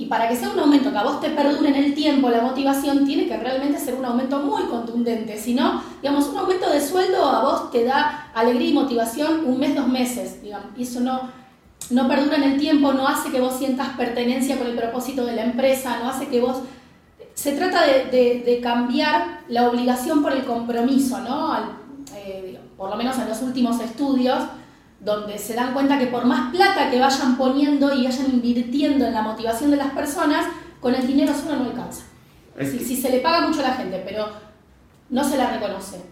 y 0.00 0.06
para 0.06 0.30
que 0.30 0.34
sea 0.34 0.48
un 0.48 0.58
aumento 0.58 0.90
que 0.90 0.96
a 0.96 1.02
vos 1.02 1.20
te 1.20 1.28
perdure 1.28 1.68
en 1.68 1.74
el 1.74 1.92
tiempo 1.92 2.30
la 2.30 2.40
motivación, 2.40 3.04
tiene 3.04 3.28
que 3.28 3.36
realmente 3.36 3.78
ser 3.78 3.96
un 3.96 4.06
aumento 4.06 4.38
muy 4.38 4.62
contundente. 4.62 5.36
Si 5.36 5.52
no, 5.52 5.82
digamos, 6.00 6.26
un 6.28 6.38
aumento 6.38 6.70
de 6.70 6.80
sueldo 6.80 7.22
a 7.22 7.42
vos 7.42 7.70
te 7.70 7.84
da 7.84 8.30
alegría 8.34 8.70
y 8.70 8.72
motivación 8.72 9.44
un 9.44 9.60
mes, 9.60 9.74
dos 9.74 9.88
meses. 9.88 10.42
Digamos, 10.42 10.68
y 10.74 10.84
eso 10.84 11.00
no, 11.00 11.28
no 11.90 12.08
perdura 12.08 12.38
en 12.38 12.44
el 12.44 12.58
tiempo, 12.58 12.94
no 12.94 13.06
hace 13.06 13.30
que 13.30 13.42
vos 13.42 13.58
sientas 13.58 13.90
pertenencia 13.90 14.56
con 14.56 14.68
el 14.68 14.74
propósito 14.74 15.26
de 15.26 15.36
la 15.36 15.44
empresa, 15.44 15.98
no 16.02 16.08
hace 16.08 16.28
que 16.28 16.40
vos... 16.40 16.62
Se 17.34 17.52
trata 17.52 17.82
de, 17.84 18.60
cambiar 18.62 19.40
la 19.48 19.68
obligación 19.68 20.22
por 20.22 20.32
el 20.32 20.46
compromiso, 20.46 21.20
¿no? 21.20 21.54
eh, 22.16 22.58
por 22.78 22.88
lo 22.88 22.96
menos 22.96 23.18
en 23.18 23.28
los 23.28 23.42
últimos 23.42 23.78
estudios, 23.80 24.38
donde 25.00 25.38
se 25.38 25.54
dan 25.54 25.72
cuenta 25.72 25.98
que 25.98 26.06
por 26.06 26.26
más 26.26 26.50
plata 26.50 26.90
que 26.90 27.00
vayan 27.00 27.36
poniendo 27.36 27.92
y 27.94 28.04
vayan 28.04 28.26
invirtiendo 28.32 29.06
en 29.06 29.14
la 29.14 29.22
motivación 29.22 29.70
de 29.70 29.78
las 29.78 29.92
personas, 29.92 30.46
con 30.80 30.94
el 30.94 31.06
dinero 31.06 31.32
solo 31.34 31.56
no 31.56 31.70
alcanza. 31.70 32.04
Si, 32.58 32.96
se 32.96 33.10
le 33.10 33.20
paga 33.20 33.48
mucho 33.48 33.60
a 33.60 33.68
la 33.68 33.74
gente, 33.74 34.02
pero 34.04 34.28
no 35.08 35.24
se 35.24 35.38
la 35.38 35.50
reconoce. 35.50 36.02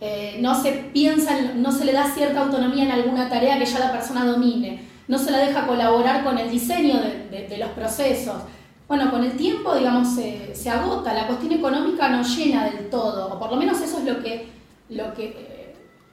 Eh, 0.00 0.38
no 0.40 0.60
se 0.60 0.72
piensa, 0.92 1.32
no 1.54 1.70
se 1.72 1.84
le 1.84 1.92
da 1.92 2.10
cierta 2.10 2.40
autonomía 2.40 2.84
en 2.84 2.92
alguna 2.92 3.28
tarea 3.28 3.58
que 3.58 3.66
ya 3.66 3.78
la 3.78 3.92
persona 3.92 4.24
domine, 4.24 4.82
no 5.08 5.18
se 5.18 5.30
la 5.30 5.38
deja 5.38 5.66
colaborar 5.66 6.24
con 6.24 6.38
el 6.38 6.50
diseño 6.50 7.00
de, 7.00 7.56
los 7.58 7.70
procesos. 7.70 8.42
Bueno, 8.88 9.10
con 9.10 9.24
el 9.24 9.36
tiempo, 9.36 9.74
digamos, 9.74 10.08
se, 10.14 10.70
agota, 10.70 11.12
la 11.12 11.26
cuestión 11.26 11.52
económica 11.52 12.08
no 12.08 12.22
llena 12.22 12.64
del 12.64 12.88
todo, 12.88 13.34
o 13.34 13.38
por 13.38 13.50
lo 13.50 13.56
menos 13.56 13.80
eso 13.80 13.98
es 13.98 14.04
lo 14.04 14.22
que, 14.22 14.48
lo 14.88 15.12
que 15.12 15.65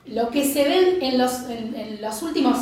lo 0.06 0.30
que 0.30 0.44
se 0.46 0.64
ve 0.64 0.98
en, 1.02 1.18
los, 1.18 1.44
en, 1.50 2.02
los 2.02 2.22
últimos, 2.22 2.58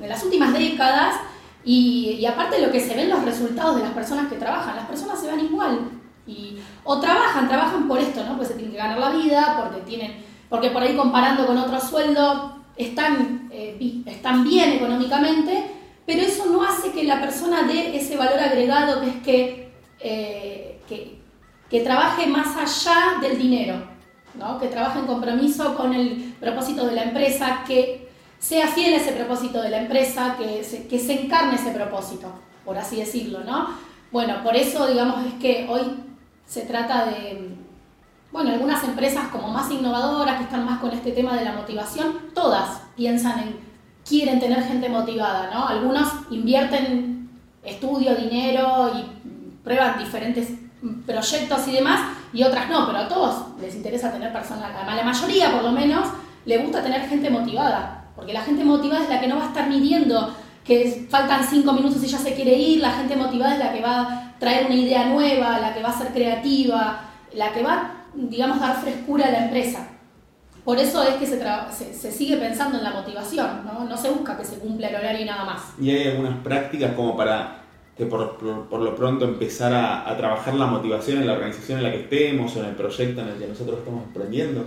en 0.00 0.08
las 0.08 0.22
últimas 0.22 0.52
décadas 0.52 1.16
y, 1.64 2.24
aparte 2.26 2.56
de 2.56 2.66
lo 2.66 2.72
que 2.72 2.80
se 2.80 2.94
ven 2.94 3.10
los 3.10 3.24
resultados 3.24 3.76
de 3.76 3.82
las 3.82 3.92
personas 3.92 4.28
que 4.28 4.36
trabajan. 4.36 4.76
Las 4.76 4.86
personas 4.86 5.20
se 5.20 5.26
van 5.26 5.40
igual. 5.40 5.90
Y, 6.26 6.58
o 6.84 7.00
trabajan, 7.00 7.48
trabajan 7.48 7.88
por 7.88 7.98
esto, 7.98 8.24
¿no? 8.24 8.36
Pues 8.36 8.48
se 8.48 8.54
tienen 8.54 8.72
que 8.72 8.78
ganar 8.78 8.98
la 8.98 9.10
vida, 9.10 9.56
porque 9.58 9.80
tienen, 9.82 10.24
porque 10.48 10.70
por 10.70 10.82
ahí 10.82 10.96
comparando 10.96 11.46
con 11.46 11.58
otro 11.58 11.80
sueldo 11.80 12.58
están, 12.76 13.48
eh, 13.50 14.02
están 14.06 14.44
bien 14.44 14.72
económicamente, 14.72 15.64
pero 16.06 16.22
eso 16.22 16.46
no 16.46 16.62
hace 16.62 16.92
que 16.92 17.04
la 17.04 17.20
persona 17.20 17.62
dé 17.64 17.96
ese 17.96 18.16
valor 18.16 18.38
agregado 18.38 19.00
que 19.00 19.08
es 19.08 19.16
que, 19.22 19.72
eh, 20.00 20.80
que, 20.88 21.18
que 21.70 21.80
trabaje 21.80 22.26
más 22.26 22.56
allá 22.56 23.18
del 23.20 23.38
dinero 23.38 23.93
que 24.60 24.68
trabaje 24.68 24.98
en 24.98 25.06
compromiso 25.06 25.74
con 25.74 25.94
el 25.94 26.34
propósito 26.40 26.86
de 26.86 26.94
la 26.94 27.04
empresa, 27.04 27.62
que 27.66 28.08
sea 28.38 28.68
fiel 28.68 28.94
a 28.94 28.96
ese 28.96 29.12
propósito 29.12 29.62
de 29.62 29.70
la 29.70 29.80
empresa, 29.80 30.36
que 30.36 30.62
se, 30.64 30.86
que 30.86 30.98
se 30.98 31.24
encarne 31.24 31.54
ese 31.54 31.70
propósito, 31.70 32.32
por 32.64 32.76
así 32.76 32.96
decirlo. 32.96 33.40
¿no? 33.44 33.68
Bueno, 34.12 34.42
por 34.42 34.56
eso 34.56 34.86
digamos 34.86 35.24
es 35.26 35.34
que 35.34 35.66
hoy 35.68 35.82
se 36.46 36.62
trata 36.62 37.06
de, 37.06 37.56
bueno, 38.32 38.50
algunas 38.50 38.84
empresas 38.84 39.28
como 39.28 39.48
más 39.48 39.70
innovadoras, 39.70 40.36
que 40.36 40.44
están 40.44 40.64
más 40.64 40.80
con 40.80 40.90
este 40.90 41.12
tema 41.12 41.36
de 41.36 41.44
la 41.44 41.52
motivación, 41.52 42.18
todas 42.34 42.82
piensan 42.96 43.38
en, 43.40 43.56
quieren 44.06 44.38
tener 44.38 44.62
gente 44.62 44.88
motivada, 44.88 45.50
¿no? 45.52 45.66
Algunos 45.66 46.08
invierten 46.30 47.30
estudio, 47.62 48.14
dinero 48.14 48.92
y 48.94 49.58
prueban 49.64 49.98
diferentes 49.98 50.50
proyectos 51.06 51.68
y 51.68 51.72
demás, 51.72 52.00
y 52.32 52.42
otras 52.42 52.68
no, 52.68 52.86
pero 52.86 52.98
a 52.98 53.08
todos 53.08 53.58
les 53.60 53.74
interesa 53.74 54.12
tener 54.12 54.32
personas, 54.32 54.70
a 54.74 54.94
la 54.94 55.04
mayoría 55.04 55.52
por 55.52 55.62
lo 55.62 55.72
menos, 55.72 56.08
le 56.44 56.58
gusta 56.58 56.82
tener 56.82 57.08
gente 57.08 57.30
motivada, 57.30 58.04
porque 58.14 58.32
la 58.32 58.42
gente 58.42 58.64
motivada 58.64 59.04
es 59.04 59.08
la 59.08 59.20
que 59.20 59.28
no 59.28 59.36
va 59.36 59.44
a 59.44 59.48
estar 59.48 59.68
midiendo 59.68 60.34
que 60.64 61.06
faltan 61.10 61.44
cinco 61.44 61.72
minutos 61.72 62.02
y 62.02 62.06
ya 62.06 62.18
se 62.18 62.34
quiere 62.34 62.54
ir, 62.54 62.80
la 62.80 62.92
gente 62.92 63.16
motivada 63.16 63.54
es 63.54 63.58
la 63.58 63.72
que 63.72 63.82
va 63.82 64.00
a 64.00 64.34
traer 64.38 64.66
una 64.66 64.74
idea 64.74 65.06
nueva, 65.06 65.58
la 65.58 65.74
que 65.74 65.82
va 65.82 65.90
a 65.90 65.98
ser 65.98 66.08
creativa, 66.08 67.00
la 67.34 67.52
que 67.52 67.62
va, 67.62 68.06
digamos, 68.14 68.60
dar 68.60 68.76
frescura 68.76 69.26
a 69.26 69.30
la 69.30 69.44
empresa. 69.44 69.88
Por 70.64 70.78
eso 70.78 71.02
es 71.02 71.16
que 71.16 71.26
se, 71.26 71.38
se, 71.92 72.10
sigue 72.10 72.38
pensando 72.38 72.78
en 72.78 72.84
la 72.84 72.92
motivación, 72.92 73.66
¿no? 73.66 73.84
no 73.84 73.96
se 73.98 74.08
busca 74.08 74.38
que 74.38 74.46
se 74.46 74.58
cumpla 74.58 74.88
el 74.88 74.94
horario 74.94 75.20
y 75.20 75.24
nada 75.26 75.44
más. 75.44 75.62
Y 75.78 75.90
hay 75.90 76.08
algunas 76.08 76.38
prácticas 76.38 76.94
como 76.94 77.14
para 77.14 77.63
que 77.96 78.06
por, 78.06 78.36
por, 78.68 78.80
lo 78.80 78.96
pronto 78.96 79.24
empezar 79.24 79.72
a, 79.72 80.10
a, 80.10 80.16
trabajar 80.16 80.54
la 80.54 80.66
motivación 80.66 81.18
en 81.18 81.26
la 81.26 81.34
organización 81.34 81.78
en 81.78 81.84
la 81.84 81.92
que 81.92 82.00
estemos 82.00 82.54
o 82.56 82.60
en 82.60 82.66
el 82.66 82.74
proyecto 82.74 83.20
en 83.20 83.28
el 83.28 83.38
que 83.38 83.46
nosotros 83.46 83.78
estamos 83.78 84.04
emprendiendo? 84.04 84.64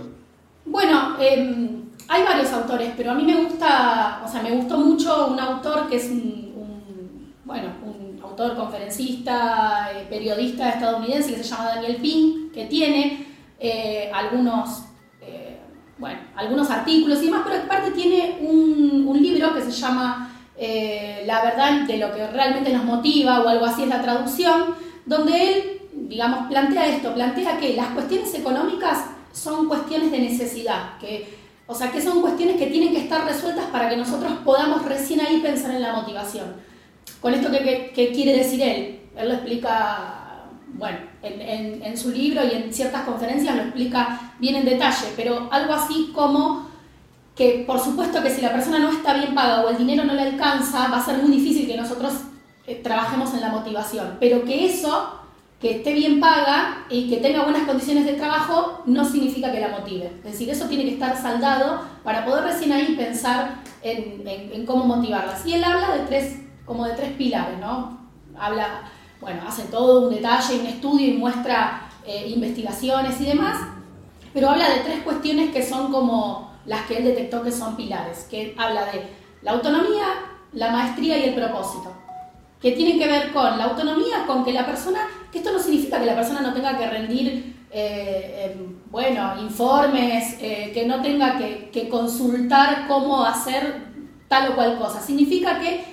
Bueno, 0.64 1.16
em, 1.18 1.82
hay 2.08 2.22
varios 2.24 2.52
autores, 2.52 2.92
pero 2.96 3.10
a 3.10 3.14
mí 3.14 3.24
me 3.24 3.44
gusta, 3.44 4.22
o 4.24 4.28
sea, 4.28 4.42
me 4.42 4.52
gustó 4.52 4.78
mucho 4.78 5.28
un 5.28 5.40
autor 5.40 5.88
que 5.88 5.96
es 5.96 6.10
un, 6.10 7.34
bueno, 7.44 7.68
un 7.84 8.20
autor 8.22 8.56
conferencista, 8.56 9.90
eh, 9.94 10.06
periodista 10.08 10.70
estadounidense 10.70 11.34
que 11.34 11.42
se 11.42 11.50
llama 11.50 11.74
Daniel 11.74 11.96
Pink, 11.96 12.52
que 12.52 12.66
tiene 12.66 13.26
eh, 13.58 14.10
algunos, 14.12 14.84
eh, 15.22 15.58
bueno, 15.98 16.20
algunos 16.36 16.70
artículos 16.70 17.22
y 17.22 17.26
demás, 17.26 17.42
pero 17.44 17.62
aparte 17.62 17.90
tiene 17.92 18.38
un, 18.40 19.04
un 19.06 19.22
libro 19.22 19.54
que 19.54 19.62
se 19.62 19.72
llama 19.72 20.30
eh, 20.60 21.22
la 21.24 21.42
verdad 21.42 21.82
de 21.82 21.98
lo 21.98 22.12
que 22.12 22.26
realmente 22.26 22.72
nos 22.72 22.84
motiva 22.84 23.40
o 23.40 23.48
algo 23.48 23.64
así 23.64 23.84
es 23.84 23.88
la 23.88 24.02
traducción, 24.02 24.74
donde 25.06 25.52
él, 25.52 25.80
digamos, 25.92 26.48
plantea 26.48 26.86
esto, 26.86 27.14
plantea 27.14 27.58
que 27.58 27.74
las 27.74 27.88
cuestiones 27.88 28.34
económicas 28.34 29.04
son 29.32 29.68
cuestiones 29.68 30.10
de 30.10 30.18
necesidad, 30.18 30.98
que, 30.98 31.32
o 31.68 31.74
sea, 31.74 31.92
que 31.92 32.02
son 32.02 32.20
cuestiones 32.20 32.56
que 32.56 32.66
tienen 32.66 32.92
que 32.92 33.02
estar 33.02 33.24
resueltas 33.24 33.66
para 33.66 33.88
que 33.88 33.96
nosotros 33.96 34.32
podamos 34.44 34.84
recién 34.84 35.20
ahí 35.20 35.38
pensar 35.38 35.70
en 35.70 35.82
la 35.82 35.92
motivación. 35.92 36.54
Con 37.20 37.34
esto, 37.34 37.50
¿qué, 37.52 38.12
quiere 38.12 38.36
decir 38.36 38.60
él? 38.60 39.00
Él 39.16 39.28
lo 39.28 39.34
explica, 39.34 40.44
bueno, 40.74 40.98
en, 41.22 41.82
en 41.84 41.96
su 41.96 42.10
libro 42.10 42.42
y 42.44 42.56
en 42.56 42.74
ciertas 42.74 43.02
conferencias 43.02 43.54
lo 43.54 43.62
explica 43.62 44.32
bien 44.40 44.56
en 44.56 44.64
detalle, 44.64 45.06
pero 45.16 45.48
algo 45.52 45.72
así 45.72 46.10
como 46.12 46.67
que 47.38 47.62
por 47.64 47.78
supuesto 47.78 48.20
que 48.20 48.30
si 48.30 48.40
la 48.40 48.52
persona 48.52 48.80
no 48.80 48.90
está 48.90 49.14
bien 49.14 49.32
paga 49.32 49.60
o 49.60 49.68
el 49.68 49.78
dinero 49.78 50.02
no 50.02 50.14
le 50.14 50.22
alcanza, 50.22 50.88
va 50.88 50.96
a 50.96 51.04
ser 51.04 51.18
muy 51.18 51.30
difícil 51.30 51.68
que 51.68 51.76
nosotros 51.76 52.12
eh, 52.66 52.80
trabajemos 52.82 53.32
en 53.32 53.40
la 53.40 53.50
motivación, 53.50 54.16
pero 54.18 54.44
que 54.44 54.66
eso, 54.66 55.20
que 55.60 55.76
esté 55.76 55.92
bien 55.92 56.18
paga 56.18 56.84
y 56.90 57.08
que 57.08 57.18
tenga 57.18 57.44
buenas 57.44 57.62
condiciones 57.62 58.06
de 58.06 58.14
trabajo, 58.14 58.82
no 58.86 59.04
significa 59.04 59.52
que 59.52 59.60
la 59.60 59.68
motive. 59.68 60.06
Es 60.24 60.32
decir, 60.32 60.50
eso 60.50 60.66
tiene 60.66 60.82
que 60.82 60.94
estar 60.94 61.16
saldado 61.16 61.82
para 62.02 62.24
poder 62.24 62.42
recién 62.42 62.72
ahí 62.72 62.96
pensar 62.96 63.62
en, 63.82 64.66
cómo 64.66 64.84
motivarlas. 64.86 65.46
Y 65.46 65.52
él 65.52 65.62
habla 65.62 65.94
de 65.94 66.06
tres, 66.06 66.40
como 66.66 66.86
de 66.86 66.94
tres 66.94 67.12
pilares, 67.12 67.60
¿no? 67.60 68.00
Habla, 68.36 68.82
bueno, 69.20 69.42
hace 69.46 69.62
todo 69.62 70.08
un 70.08 70.14
detalle, 70.14 70.58
un 70.58 70.66
estudio 70.66 71.06
y 71.06 71.16
muestra 71.16 71.88
eh, 72.04 72.30
investigaciones 72.34 73.20
y 73.20 73.26
demás, 73.26 73.58
pero 74.34 74.50
habla 74.50 74.68
de 74.70 74.80
tres 74.80 75.02
cuestiones 75.04 75.52
que 75.52 75.64
son 75.64 75.92
como 75.92 76.47
las 76.68 76.82
que 76.82 76.98
él 76.98 77.04
detectó 77.04 77.42
que 77.42 77.50
son 77.50 77.76
pilares, 77.76 78.26
que 78.30 78.54
habla 78.56 78.84
de 78.86 79.02
la 79.42 79.52
autonomía, 79.52 80.06
la 80.52 80.70
maestría 80.70 81.18
y 81.18 81.30
el 81.30 81.34
propósito, 81.34 81.92
que 82.60 82.72
tienen 82.72 82.98
que 82.98 83.08
ver 83.08 83.32
con 83.32 83.56
la 83.56 83.64
autonomía, 83.64 84.26
con 84.26 84.44
que 84.44 84.52
la 84.52 84.66
persona, 84.66 85.00
que 85.32 85.38
esto 85.38 85.52
no 85.52 85.58
significa 85.58 85.98
que 85.98 86.06
la 86.06 86.14
persona 86.14 86.40
no 86.40 86.52
tenga 86.52 86.76
que 86.76 86.86
rendir, 86.86 87.56
eh, 87.70 88.54
em, 88.54 88.76
bueno, 88.90 89.40
informes, 89.40 90.36
eh, 90.40 90.70
que 90.74 90.86
no 90.86 91.00
tenga 91.00 91.38
que, 91.38 91.70
que 91.72 91.88
consultar 91.88 92.86
cómo 92.86 93.24
hacer 93.24 93.88
tal 94.28 94.52
o 94.52 94.54
cual 94.54 94.78
cosa, 94.78 95.00
significa 95.00 95.58
que 95.58 95.84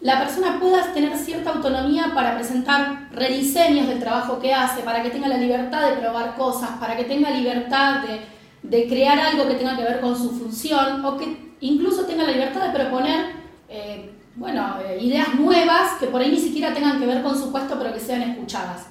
la 0.00 0.18
persona 0.18 0.58
pueda 0.60 0.92
tener 0.92 1.16
cierta 1.16 1.50
autonomía 1.50 2.12
para 2.14 2.34
presentar 2.34 3.08
rediseños 3.12 3.86
del 3.86 4.00
trabajo 4.00 4.38
que 4.40 4.52
hace, 4.52 4.82
para 4.82 5.02
que 5.02 5.10
tenga 5.10 5.28
la 5.28 5.38
libertad 5.38 5.88
de 5.88 5.96
probar 5.96 6.34
cosas, 6.36 6.70
para 6.80 6.96
que 6.96 7.04
tenga 7.04 7.30
libertad 7.30 8.02
de 8.02 8.33
de 8.64 8.88
crear 8.88 9.18
algo 9.18 9.46
que 9.46 9.54
tenga 9.54 9.76
que 9.76 9.82
ver 9.82 10.00
con 10.00 10.16
su 10.16 10.30
función 10.30 11.04
o 11.04 11.18
que 11.18 11.52
incluso 11.60 12.06
tenga 12.06 12.24
la 12.24 12.32
libertad 12.32 12.66
de 12.66 12.78
proponer 12.78 13.26
eh, 13.68 14.10
bueno, 14.36 14.76
eh, 14.88 14.98
ideas 15.00 15.34
nuevas 15.34 15.92
que 16.00 16.06
por 16.06 16.20
ahí 16.20 16.30
ni 16.30 16.40
siquiera 16.40 16.72
tengan 16.72 16.98
que 16.98 17.06
ver 17.06 17.22
con 17.22 17.38
su 17.38 17.52
puesto 17.52 17.78
pero 17.78 17.92
que 17.92 18.00
sean 18.00 18.22
escuchadas. 18.22 18.86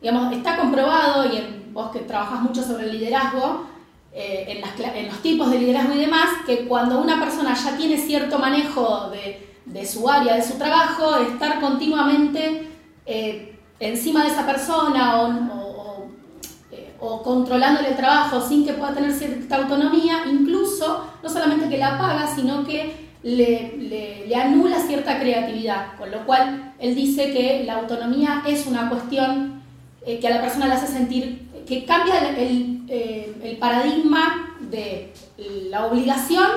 Digamos, 0.00 0.32
está 0.32 0.56
comprobado, 0.56 1.30
y 1.30 1.36
en, 1.36 1.74
vos 1.74 1.90
que 1.90 2.00
trabajas 2.00 2.40
mucho 2.40 2.62
sobre 2.62 2.84
el 2.84 2.92
liderazgo, 2.92 3.66
eh, 4.12 4.46
en, 4.48 5.06
los 5.08 5.22
tipos 5.22 5.50
de 5.50 5.58
liderazgo 5.58 5.94
y 5.94 5.98
demás, 5.98 6.28
que 6.46 6.66
cuando 6.66 7.00
una 7.00 7.20
persona 7.20 7.54
ya 7.54 7.76
tiene 7.76 7.98
cierto 7.98 8.38
manejo 8.38 9.10
de, 9.10 9.54
de 9.66 9.86
su 9.86 10.08
área, 10.08 10.34
de 10.34 10.42
su 10.42 10.56
trabajo, 10.56 11.16
estar 11.18 11.60
continuamente 11.60 12.68
encima 13.78 14.22
de 14.22 14.30
esa 14.30 14.46
persona 14.46 15.20
o, 15.20 15.59
o 17.00 17.22
controlándole 17.22 17.88
el 17.88 17.96
trabajo 17.96 18.40
sin 18.40 18.64
que 18.64 18.74
pueda 18.74 18.94
tener 18.94 19.12
cierta 19.12 19.56
autonomía, 19.56 20.24
incluso 20.30 21.06
no 21.22 21.28
solamente 21.28 21.68
que 21.68 21.78
la 21.78 21.98
paga, 21.98 22.26
sino 22.34 22.64
que 22.64 23.10
le, 23.22 23.76
le, 24.26 24.34
anula 24.34 24.78
cierta 24.78 25.18
creatividad, 25.18 25.96
con 25.98 26.10
lo 26.10 26.24
cual 26.24 26.74
él 26.78 26.94
dice 26.94 27.32
que 27.32 27.64
la 27.64 27.76
autonomía 27.76 28.42
es 28.46 28.66
una 28.66 28.88
cuestión 28.88 29.62
eh, 30.06 30.18
que 30.18 30.28
a 30.28 30.30
la 30.30 30.40
persona 30.40 30.66
le 30.66 30.74
hace 30.74 30.86
sentir, 30.86 31.48
que 31.66 31.84
cambia 31.84 32.30
el, 32.36 32.84
eh, 32.88 33.34
el, 33.42 33.56
paradigma 33.58 34.56
de 34.70 35.12
la 35.68 35.86
obligación 35.86 36.48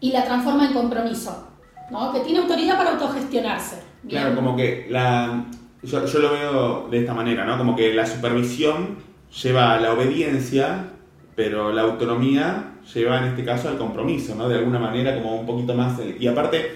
y 0.00 0.12
la 0.12 0.24
transforma 0.24 0.66
en 0.66 0.72
compromiso, 0.72 1.48
¿no? 1.90 2.12
que 2.12 2.20
tiene 2.20 2.40
autoridad 2.40 2.78
para 2.78 2.92
autogestionarse. 2.92 3.82
Claro, 4.08 4.34
como 4.34 4.56
que 4.56 4.86
la, 4.88 5.44
yo, 5.82 6.06
yo, 6.06 6.18
lo 6.18 6.32
veo 6.32 6.88
de 6.88 7.00
esta 7.00 7.12
manera, 7.12 7.44
¿no? 7.44 7.58
como 7.58 7.76
que 7.76 7.92
la 7.92 8.06
supervisión 8.06 8.96
lleva 9.42 9.74
a 9.74 9.80
la 9.80 9.92
obediencia, 9.92 10.90
pero 11.34 11.72
la 11.72 11.82
autonomía 11.82 12.76
lleva 12.94 13.18
en 13.18 13.24
este 13.28 13.44
caso 13.44 13.68
al 13.68 13.78
compromiso, 13.78 14.34
¿no? 14.34 14.48
De 14.48 14.56
alguna 14.56 14.78
manera 14.78 15.14
como 15.14 15.38
un 15.38 15.46
poquito 15.46 15.74
más... 15.74 16.00
Y 16.18 16.26
aparte, 16.26 16.70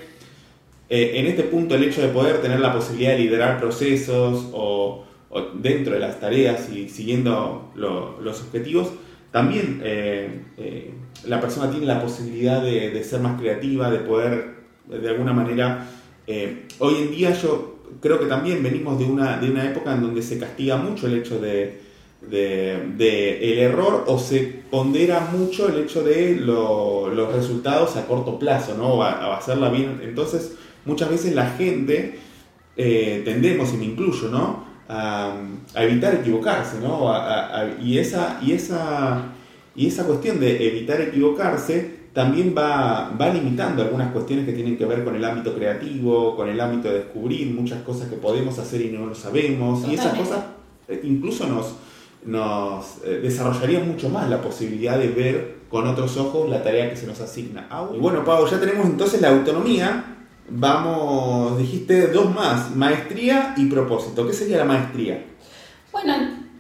eh, 0.89 1.13
en 1.15 1.27
este 1.27 1.45
punto 1.45 1.75
el 1.75 1.85
hecho 1.85 2.03
de 2.03 2.09
poder 2.09 2.43
tener 2.43 2.61
la 2.61 2.73
posibilidad 2.73 3.13
de 3.13 3.19
liderar 3.19 3.59
procesos 3.59 4.49
o, 4.53 5.05
dentro 5.55 5.95
de 5.95 6.01
las 6.01 6.19
tareas 6.19 6.71
y 6.71 6.89
siguiendo 6.89 7.71
los 7.77 8.43
objetivos, 8.43 8.91
también 9.31 9.81
eh, 9.85 10.43
eh, 10.59 10.93
la 11.25 11.41
persona 11.41 11.71
tiene 11.71 11.87
la 11.87 12.03
posibilidad 12.03 12.61
de, 12.61 13.03
ser 13.05 13.21
más 13.21 13.41
creativa, 13.41 13.91
de 13.91 13.99
poder 13.99 14.55
de 14.87 15.09
alguna 15.09 15.33
manera... 15.33 15.87
Hoy 16.79 16.95
en 16.95 17.11
día 17.11 17.33
yo 17.33 17.81
creo 18.01 18.21
que 18.21 18.27
también 18.27 18.63
venimos 18.63 19.01
de 19.01 19.05
una, 19.05 19.39
de 19.39 19.51
una 19.51 19.69
época 19.69 19.93
en 19.93 20.03
donde 20.03 20.23
se 20.23 20.39
castiga 20.39 20.77
mucho 20.77 21.09
el 21.09 21.15
hecho 21.19 21.41
de, 21.41 21.81
el 22.23 23.59
error 23.59 24.05
o 24.07 24.19
se 24.19 24.41
pondera 24.71 25.29
mucho 25.33 25.69
el 25.69 25.83
hecho 25.83 26.03
de 26.03 26.37
los 26.37 27.33
resultados 27.33 27.97
a 27.97 28.07
corto 28.07 28.39
plazo, 28.39 28.75
¿no? 28.77 29.03
A, 29.03 29.37
hacerla 29.37 29.71
bien. 29.71 30.01
Entonces, 30.03 30.57
muchas 30.85 31.11
veces 31.11 31.35
la 31.35 31.51
gente, 31.51 32.19
tendemos, 32.77 33.73
y 33.75 33.77
me 33.77 33.85
incluyo, 33.85 34.29
¿no? 34.29 34.71
a, 34.91 35.33
evitar 35.77 36.15
equivocarse, 36.17 36.81
¿no? 36.81 37.13
y, 37.81 37.99
esa, 37.99 38.41
y, 38.43 38.53
esa, 38.53 39.33
y 39.77 39.87
esa 39.87 40.05
cuestión 40.05 40.41
de 40.41 40.67
evitar 40.67 41.01
equivocarse 41.01 42.01
también 42.13 42.55
va, 42.57 43.11
va 43.11 43.29
limitando 43.29 43.83
algunas 43.83 44.11
cuestiones 44.11 44.45
que 44.45 44.53
tienen 44.53 44.77
que 44.77 44.85
ver 44.85 45.05
con 45.05 45.15
el 45.15 45.25
ámbito 45.25 45.55
creativo, 45.55 46.35
con 46.35 46.49
el 46.49 46.61
ámbito 46.61 46.89
de 46.89 47.01
descubrir 47.01 47.47
muchas 47.55 47.83
cosas 47.83 48.09
que 48.09 48.17
podemos 48.17 48.59
hacer 48.59 48.81
y 48.81 48.89
no 48.91 49.07
lo 49.07 49.15
sabemos. 49.15 49.87
Y 49.87 49.95
esas 49.95 50.19
cosas 50.19 50.45
eh, 50.89 51.01
incluso 51.05 51.47
nos, 51.47 51.77
nos 52.25 52.99
eh, 53.05 53.21
desarrollarían 53.23 53.89
mucho 53.89 54.09
más 54.09 54.29
la 54.29 54.41
posibilidad 54.41 54.99
de 54.99 55.09
ver 55.09 55.61
con 55.71 55.87
otros 55.87 56.17
ojos 56.17 56.49
la 56.49 56.63
tarea 56.63 56.91
que 56.91 56.97
se 56.97 57.07
nos 57.07 57.21
asigna. 57.21 57.69
Y 57.95 57.99
bueno, 57.99 58.25
Pau, 58.25 58.47
ya 58.49 58.59
tenemos 58.59 58.87
entonces 58.87 59.21
la 59.21 59.31
autonomía 59.31 60.11
Vamos, 60.53 61.57
dijiste 61.59 62.09
dos 62.09 62.35
más, 62.35 62.75
maestría 62.75 63.55
y 63.57 63.67
propósito. 63.67 64.27
¿Qué 64.27 64.33
sería 64.33 64.59
la 64.59 64.65
maestría? 64.65 65.25
Bueno, 65.93 66.13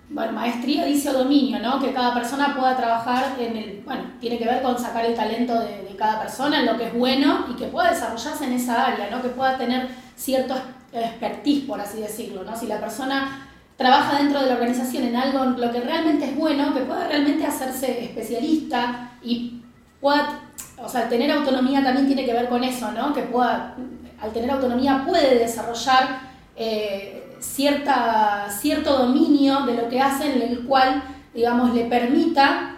bueno, 0.09 0.31
maestría 0.31 0.85
dice 0.85 1.11
dominio, 1.11 1.59
¿no? 1.59 1.81
Que 1.81 1.93
cada 1.93 2.14
persona 2.14 2.55
pueda 2.57 2.76
trabajar 2.76 3.35
en 3.40 3.57
el, 3.57 3.83
bueno, 3.85 4.05
tiene 4.21 4.38
que 4.38 4.45
ver 4.45 4.62
con 4.62 4.79
sacar 4.79 5.05
el 5.05 5.17
talento 5.17 5.59
de, 5.59 5.90
cada 5.99 6.21
persona 6.23 6.61
en 6.61 6.67
lo 6.67 6.79
que 6.79 6.87
es 6.87 6.95
bueno 6.95 7.45
y 7.50 7.57
que 7.57 7.67
pueda 7.67 7.90
desarrollarse 7.90 8.45
en 8.45 8.55
esa 8.55 8.87
área, 8.87 9.11
¿no? 9.11 9.21
Que 9.21 9.29
pueda 9.29 9.59
tener 9.59 9.88
cierto 10.17 10.55
expertise, 10.95 11.67
por 11.67 11.79
así 11.79 12.00
decirlo, 12.00 12.43
¿no? 12.43 12.57
Si 12.57 12.67
la 12.67 12.81
persona 12.81 13.50
trabaja 13.81 14.19
dentro 14.19 14.43
de 14.43 14.47
la 14.49 14.57
organización 14.57 15.05
en 15.05 15.17
algo 15.17 15.43
en 15.43 15.59
lo 15.59 15.73
que 15.73 15.81
realmente 15.81 16.27
es 16.27 16.37
bueno, 16.37 16.75
que 16.75 16.81
pueda 16.81 17.09
realmente 17.09 17.47
hacerse 17.47 18.05
especialista 18.05 19.13
y 19.23 19.63
pueda 20.03 20.43
o 20.77 20.87
sea, 20.87 21.09
tener 21.09 21.31
autonomía 21.31 21.83
también 21.83 22.07
tiene 22.07 22.27
que 22.27 22.35
ver 22.35 22.51
con 22.51 22.63
eso, 22.63 22.93
¿no? 22.93 23.15
Que 23.15 23.23
pueda, 23.23 23.75
al 24.21 24.33
tener 24.35 24.51
autonomía 24.51 25.03
puede 25.07 25.39
desarrollar 25.39 26.21
eh, 26.57 27.37
cierta, 27.41 28.49
cierto 28.51 28.99
dominio 28.99 29.61
de 29.61 29.73
lo 29.73 29.89
que 29.89 29.99
hace 29.99 30.31
en 30.31 30.43
el 30.43 30.67
cual, 30.67 31.03
digamos, 31.33 31.73
le 31.73 31.87
permita, 31.87 32.77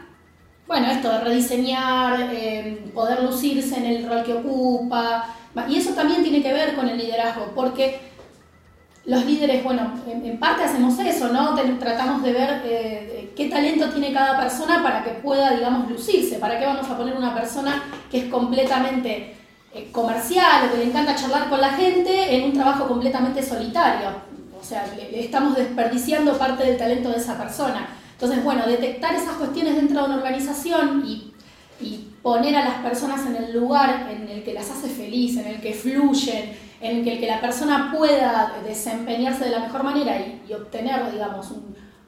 bueno, 0.68 0.86
esto 0.86 1.10
de 1.10 1.18
rediseñar, 1.18 2.28
eh, 2.32 2.92
poder 2.94 3.24
lucirse 3.24 3.76
en 3.76 3.86
el 3.86 4.08
rol 4.08 4.22
que 4.22 4.34
ocupa, 4.34 5.34
y 5.68 5.76
eso 5.76 5.94
también 5.94 6.22
tiene 6.22 6.42
que 6.44 6.52
ver 6.52 6.76
con 6.76 6.88
el 6.88 6.96
liderazgo, 6.96 7.50
porque 7.56 8.11
los 9.04 9.26
líderes, 9.26 9.64
bueno, 9.64 9.94
en, 10.06 10.38
parte 10.38 10.62
hacemos 10.62 10.96
eso, 11.00 11.28
¿no? 11.28 11.56
tratamos 11.78 12.22
de 12.22 12.32
ver 12.32 12.62
eh, 12.64 13.32
qué 13.36 13.48
talento 13.48 13.90
tiene 13.90 14.12
cada 14.12 14.38
persona 14.38 14.80
para 14.82 15.02
que 15.02 15.10
pueda, 15.10 15.56
digamos, 15.56 15.90
lucirse. 15.90 16.36
¿Para 16.36 16.58
qué 16.58 16.66
vamos 16.66 16.88
a 16.88 16.96
poner 16.96 17.16
una 17.16 17.34
persona 17.34 17.82
que 18.10 18.18
es 18.18 18.24
completamente 18.26 19.34
eh, 19.74 19.88
comercial 19.90 20.66
o 20.66 20.72
que 20.72 20.78
le 20.78 20.84
encanta 20.84 21.16
charlar 21.16 21.48
con 21.48 21.60
la 21.60 21.70
gente 21.70 22.36
en 22.36 22.44
un 22.44 22.52
trabajo 22.52 22.86
completamente 22.86 23.42
solitario? 23.42 24.10
O 24.60 24.64
sea, 24.64 24.86
estamos 25.12 25.56
desperdiciando 25.56 26.38
parte 26.38 26.64
del 26.64 26.76
talento 26.76 27.10
de 27.10 27.16
esa 27.16 27.36
persona. 27.36 27.88
Entonces, 28.12 28.44
bueno, 28.44 28.64
detectar 28.66 29.16
esas 29.16 29.34
cuestiones 29.34 29.74
dentro 29.74 29.98
de 29.98 30.06
una 30.06 30.16
organización 30.18 31.02
y, 31.04 31.32
y 31.80 32.08
poner 32.22 32.54
a 32.54 32.64
las 32.64 32.74
personas 32.76 33.26
en 33.26 33.34
el 33.34 33.52
lugar 33.52 34.08
en 34.12 34.28
el 34.28 34.44
que 34.44 34.54
las 34.54 34.70
hace 34.70 34.88
feliz, 34.88 35.36
en 35.38 35.48
el 35.48 35.60
que 35.60 35.74
fluyen, 35.74 36.52
en 36.82 37.06
el 37.06 37.20
que 37.20 37.26
la 37.28 37.40
persona 37.40 37.92
pueda 37.96 38.54
desempeñarse 38.64 39.44
de 39.44 39.50
la 39.50 39.60
mejor 39.60 39.84
manera 39.84 40.18
y, 40.18 40.52
obtener, 40.52 41.12
digamos, 41.12 41.52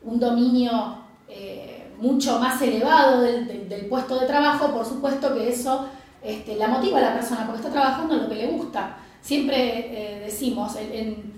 un, 0.03 0.19
dominio 0.19 0.99
eh, 1.29 1.95
mucho 1.99 2.41
más 2.41 2.61
elevado 2.61 3.23
del, 3.23 3.87
puesto 3.89 4.19
de 4.19 4.27
trabajo, 4.27 4.73
por 4.73 4.85
supuesto 4.85 5.33
que 5.33 5.49
eso 5.49 5.87
este, 6.23 6.57
la 6.57 6.69
motiva 6.69 6.99
a 6.99 7.03
la 7.03 7.15
persona 7.15 7.47
porque 7.47 7.61
está 7.61 7.73
trabajando 7.73 8.15
en 8.15 8.23
lo 8.25 8.29
que 8.29 8.35
le 8.35 8.49
gusta. 8.49 8.97
Siempre 9.21 9.57
eh, 9.57 10.21
decimos, 10.25 10.75
en, 10.77 11.33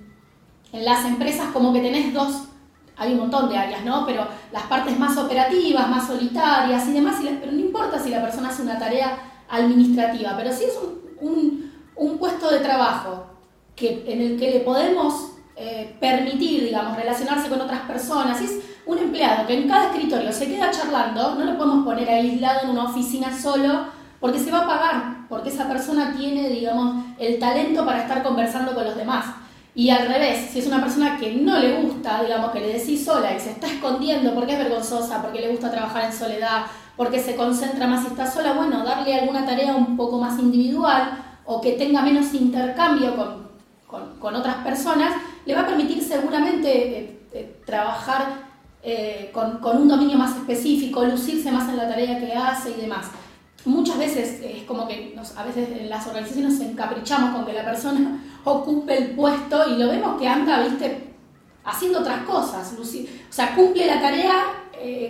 las 0.73 1.05
empresas 1.05 1.49
como 1.53 1.73
que 1.73 1.81
tenés 1.81 2.13
dos, 2.15 2.45
hay 2.97 3.13
un 3.13 3.19
montón 3.19 3.51
de 3.51 3.59
áreas, 3.59 3.85
¿no? 3.85 4.07
Pero 4.07 4.27
las 4.51 4.63
partes 4.65 4.99
más 4.99 5.17
operativas, 5.19 5.89
más 5.89 6.07
solitarias 6.07 6.89
y 6.89 6.93
demás, 6.93 7.17
pero 7.41 7.53
no 7.53 7.61
importa 7.61 7.99
si 7.99 8.09
la 8.09 8.23
persona 8.23 8.49
hace 8.49 8.63
una 8.63 8.79
tarea 8.79 9.19
administrativa, 9.49 10.35
pero 10.37 10.53
si 10.53 10.65
es 10.65 10.79
un 10.83 11.07
un 11.21 11.66
puesto 12.19 12.51
de 12.51 12.59
trabajo 12.61 13.27
que, 13.75 14.05
en 14.07 14.21
el 14.21 14.39
que 14.39 14.51
le 14.51 14.61
podemos 14.61 15.33
eh, 15.57 15.97
permitir, 16.01 16.65
digamos, 16.65 16.97
relacionarse 16.97 17.49
con 17.49 17.61
otras 17.61 17.81
personas, 17.83 18.41
es 18.41 18.61
un 18.85 18.99
empleado 18.99 19.47
que 19.47 19.55
en 19.55 19.69
cada 19.69 19.87
escritorio 19.87 20.33
se 20.33 20.49
queda 20.49 20.71
charlando, 20.71 21.35
no 21.35 21.45
lo 21.45 21.57
podemos 21.57 21.85
poner 21.85 22.09
aislado 22.09 22.65
en 22.65 22.71
una 22.71 22.85
oficina 22.85 23.37
solo, 23.37 23.87
porque 24.21 24.39
se 24.39 24.51
va 24.51 24.61
a 24.61 24.67
pagar, 24.67 25.27
porque 25.29 25.51
esa 25.51 25.69
persona 25.69 26.15
tiene, 26.17 26.49
digamos, 26.49 27.05
el 27.19 27.39
talento 27.39 27.85
para 27.85 28.03
estar 28.03 28.23
conversando 28.23 28.75
con 28.75 28.85
los 28.85 28.97
demás. 28.97 29.27
Y 29.75 29.91
al 29.91 30.09
revés, 30.09 30.51
si 30.51 30.61
es 30.61 30.67
una 30.67 30.81
persona 30.81 31.19
que 31.19 31.35
no 31.35 31.59
le 31.59 31.83
gusta, 31.83 32.23
digamos, 32.23 32.51
que 32.51 32.61
le 32.61 32.79
decís 32.79 33.05
sola 33.05 33.35
y 33.35 33.41
se 33.41 33.51
está 33.51 33.67
escondiendo 33.67 34.35
porque 34.35 34.53
es 34.53 34.59
vergonzosa, 34.59 35.21
porque 35.21 35.41
le 35.41 35.51
gusta 35.51 35.71
trabajar 35.71 36.05
en 36.05 36.13
soledad, 36.13 36.63
porque 36.97 37.21
se 37.21 37.37
concentra 37.37 37.87
más 37.87 38.05
y 38.05 38.07
está 38.07 38.31
sola, 38.31 38.55
bueno, 38.55 38.85
darle 38.85 39.21
alguna 39.21 39.45
tarea 39.45 39.77
un 39.77 39.97
poco 39.97 40.19
más 40.19 40.39
individual 40.39 41.26
o 41.47 41.61
que 41.61 41.73
tenga 41.73 42.03
menos 42.03 42.35
intercambio 42.35 43.15
con, 43.87 44.35
otras 44.35 44.57
personas, 44.57 45.13
le 45.47 45.55
va 45.55 45.63
a 45.63 45.67
permitir 45.67 46.03
seguramente 46.03 46.99
eh, 46.99 47.19
eh, 47.33 47.57
trabajar 47.65 48.47
eh, 48.83 49.31
con, 49.33 49.61
un 49.63 49.89
dominio 49.89 50.19
más 50.19 50.37
específico, 50.37 51.05
lucirse 51.05 51.53
más 51.53 51.69
en 51.69 51.77
la 51.77 51.89
tarea 51.89 52.19
que 52.19 52.33
hace 52.33 52.71
y 52.71 52.81
demás. 52.81 53.07
Muchas 53.65 53.99
veces 53.99 54.41
es 54.43 54.65
como 54.65 54.87
que 54.87 55.17
a 55.37 55.45
veces 55.45 55.69
en 55.81 55.89
las 55.89 56.07
organizaciones 56.07 56.55
nos 56.55 56.69
encaprichamos 56.69 57.35
con 57.35 57.47
que 57.47 57.53
la 57.53 57.65
persona 57.65 58.21
ocupe 58.45 58.99
el 58.99 59.11
puesto 59.13 59.71
y 59.71 59.79
lo 59.79 59.89
vemos 59.89 60.21
que 60.21 60.29
anda, 60.29 60.63
viste, 60.67 61.15
haciendo 61.65 62.01
otras 62.01 62.23
cosas. 62.25 62.75
O 62.79 62.85
sea, 63.31 63.55
cumple 63.55 63.87
la 63.87 64.01
tarea 64.01 64.35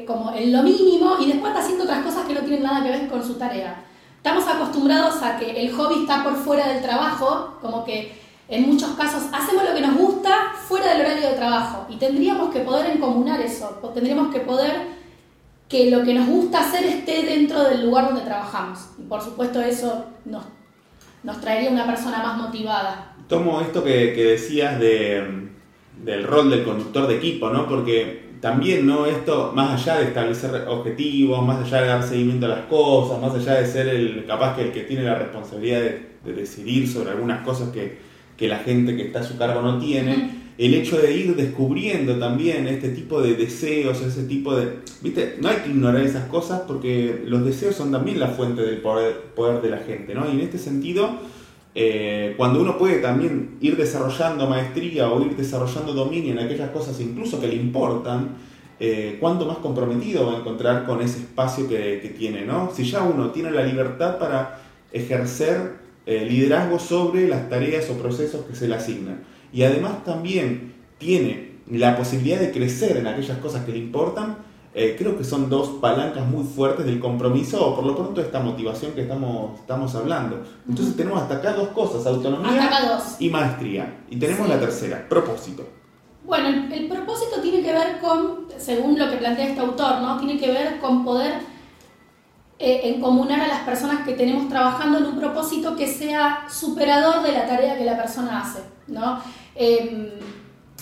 como 0.07 0.33
en 0.33 0.53
lo 0.53 0.63
mínimo 0.63 1.17
y 1.21 1.27
después 1.27 1.51
está 1.51 1.61
haciendo 1.61 1.85
otras 1.85 2.05
cosas 2.05 2.27
que 2.27 2.35
no 2.35 2.41
tienen 2.41 2.63
nada 2.63 2.85
que 2.85 2.91
ver 2.91 3.09
con 3.09 3.25
su 3.25 3.35
tarea. 3.35 3.86
Estamos 4.27 4.49
acostumbrados 4.49 5.23
a 5.23 5.39
que 5.39 5.53
el 5.53 5.71
hobby 5.71 6.01
está 6.01 6.25
por 6.25 6.35
fuera 6.35 6.67
del 6.67 6.83
trabajo, 6.83 7.59
como 7.63 7.85
que 7.85 8.13
en 8.49 8.67
muchos 8.67 8.91
casos 8.97 9.23
hacemos 9.33 9.63
lo 9.63 9.73
que 9.73 9.81
nos 9.81 9.95
gusta 9.97 10.53
fuera 10.67 10.93
del 10.93 11.03
horario 11.03 11.29
de 11.29 11.35
trabajo 11.37 11.87
y 11.89 11.95
tendríamos 11.95 12.53
que 12.53 12.59
poder 12.59 12.91
encomunar 12.91 13.41
eso, 13.41 13.81
tendríamos 13.95 14.35
que 14.35 14.41
poder 14.41 14.73
que 15.69 15.93
lo 15.93 16.03
que 16.03 16.13
nos 16.13 16.27
gusta 16.27 16.59
hacer 16.59 16.83
esté 16.87 17.23
dentro 17.23 17.63
del 17.63 17.87
lugar 17.87 18.07
donde 18.07 18.23
trabajamos. 18.23 18.81
Y 18.99 19.03
por 19.03 19.23
supuesto 19.23 19.61
eso 19.61 20.07
nos, 20.25 20.43
nos 21.23 21.41
traería 21.41 21.71
una 21.71 21.87
persona 21.87 22.19
más 22.19 22.37
motivada. 22.37 23.15
Tomo 23.29 23.61
esto 23.61 23.85
que, 23.85 24.13
que 24.13 24.25
decías 24.25 24.81
de, 24.81 25.51
del 26.03 26.25
rol 26.25 26.51
del 26.51 26.65
conductor 26.65 27.07
de 27.07 27.15
equipo, 27.19 27.49
¿no? 27.51 27.69
Porque 27.69 28.26
también, 28.47 28.87
¿no? 28.87 29.07
Esto, 29.07 29.51
más 29.57 29.83
allá 29.83 29.99
de 29.99 30.05
establecer 30.07 30.69
objetivos, 30.69 31.45
más 31.45 31.67
allá 31.67 31.83
de 31.83 31.89
dar 31.89 32.03
seguimiento 32.05 32.47
a 32.47 32.51
las 32.51 32.67
cosas, 32.67 33.21
más 33.21 33.35
allá 33.35 33.61
de 33.61 33.67
ser 33.67 33.89
el 33.89 34.25
capaz 34.25 34.55
que 34.55 34.63
el 34.63 34.73
que 34.73 34.83
tiene 34.83 35.03
la 35.03 35.17
responsabilidad 35.17 35.81
de, 35.81 36.33
decidir 36.33 36.89
sobre 36.89 37.11
algunas 37.11 37.45
cosas 37.45 37.71
que, 37.71 37.99
la 38.47 38.59
gente 38.59 38.95
que 38.97 39.07
está 39.07 39.19
a 39.19 39.23
su 39.25 39.37
cargo 39.37 39.63
no 39.63 39.81
tiene, 39.81 40.53
el 40.59 40.75
hecho 40.75 40.97
de 40.97 41.13
ir 41.13 41.35
descubriendo 41.35 42.21
también 42.21 42.69
este 42.69 42.91
tipo 42.91 43.21
de 43.21 43.35
deseos, 43.35 44.01
ese 44.01 44.23
tipo 44.25 44.55
de... 44.55 44.75
¿Viste? 45.03 45.39
No 45.41 45.49
hay 45.49 45.57
que 45.57 45.71
ignorar 45.71 46.03
esas 46.03 46.27
cosas 46.27 46.63
porque 46.69 47.23
los 47.25 47.45
deseos 47.45 47.75
son 47.75 47.91
también 47.91 48.21
la 48.21 48.29
fuente 48.29 48.63
del 48.63 48.77
poder, 48.77 49.33
poder 49.35 49.61
de 49.61 49.71
la 49.71 49.79
gente, 49.79 50.15
¿no? 50.15 50.25
Y 50.29 50.37
en 50.37 50.41
este 50.41 50.59
sentido 50.59 51.19
eh, 51.79 52.33
cuando 52.39 52.63
uno 52.63 52.79
puede 52.79 53.01
también 53.01 53.59
ir 53.61 53.77
desarrollando 53.77 54.49
maestría 54.49 55.11
o 55.11 55.21
ir 55.21 55.37
desarrollando 55.37 55.93
dominio 55.93 56.33
en 56.33 56.39
aquellas 56.39 56.71
cosas 56.71 56.99
incluso 57.01 57.39
que 57.39 57.49
le 57.49 57.57
importan, 57.57 58.31
eh, 58.81 59.19
cuánto 59.21 59.45
más 59.45 59.59
comprometido 59.59 60.27
va 60.27 60.37
a 60.37 60.39
encontrar 60.39 60.87
con 60.87 61.03
ese 61.03 61.19
espacio 61.19 61.69
que, 61.69 62.15
tiene, 62.17 62.47
¿no? 62.47 62.73
Si 62.75 62.83
ya 62.85 63.03
uno 63.03 63.31
tiene 63.31 63.51
la 63.51 63.63
libertad 63.63 64.19
para 64.19 64.59
ejercer 64.91 65.75
eh, 66.07 66.25
liderazgo 66.25 66.79
sobre 66.79 67.29
las 67.29 67.51
tareas 67.51 67.91
o 67.91 67.99
procesos 67.99 68.47
que 68.47 68.57
se 68.57 68.69
le 68.69 68.75
asignan. 68.75 69.25
Y 69.53 69.63
además 69.63 70.03
también 70.03 70.73
tiene 70.97 71.57
la 71.71 71.95
posibilidad 71.95 72.41
de 72.41 72.53
crecer 72.53 72.97
en 72.97 73.07
aquellas 73.07 73.37
cosas 73.37 73.67
que 73.67 73.73
le 73.73 73.79
importan, 73.79 74.39
eh, 74.79 74.95
creo 74.99 75.17
que 75.17 75.25
son 75.25 75.49
dos 75.49 75.71
palancas 75.81 76.27
muy 76.27 76.45
fuertes 76.45 76.85
del 76.85 77.01
compromiso 77.01 77.67
o 77.67 77.75
por 77.75 77.87
lo 77.87 77.97
pronto 77.97 78.21
esta 78.21 78.41
motivación 78.41 78.93
que 78.93 79.01
estamos, 79.01 79.59
estamos 79.59 79.95
hablando. 79.95 80.43
Entonces 80.69 80.95
tenemos 80.95 81.23
hasta 81.23 81.37
acá 81.37 81.55
dos 81.55 81.69
cosas, 81.69 82.07
autonomía 82.07 82.71
y 83.19 83.31
maestría. 83.31 84.03
Y 84.11 84.19
tenemos 84.19 84.47
la 84.47 84.61
tercera, 84.61 85.09
propósito. 85.09 85.67
Bueno, 86.27 86.49
el, 86.71 86.89
propósito 86.89 87.41
tiene 87.41 87.63
que 87.63 87.73
ver 87.73 88.01
con, 88.01 88.49
según 88.59 88.99
lo 88.99 89.09
que 89.09 89.17
plantea 89.17 89.49
este 89.49 89.61
autor, 89.61 90.03
¿no? 90.03 90.19
Tiene 90.19 90.39
que 90.39 90.53
ver 90.53 90.79
con 90.79 91.07
poder 91.07 91.37
eh, 92.59 92.83
encomunar 92.85 93.41
a 93.41 93.49
las 93.49 93.61
personas 93.61 94.05
que 94.05 94.13
tenemos 94.13 94.47
trabajando 94.51 94.99
en 94.99 95.07
un 95.07 95.19
propósito 95.19 95.75
que 95.75 95.87
sea 95.87 96.47
superador 96.51 97.23
de 97.23 97.33
la 97.33 97.47
tarea 97.47 97.79
que 97.79 97.85
la 97.87 97.97
persona 97.97 98.43
hace, 98.43 98.61
¿no? 98.89 99.23
Em, 99.55 100.11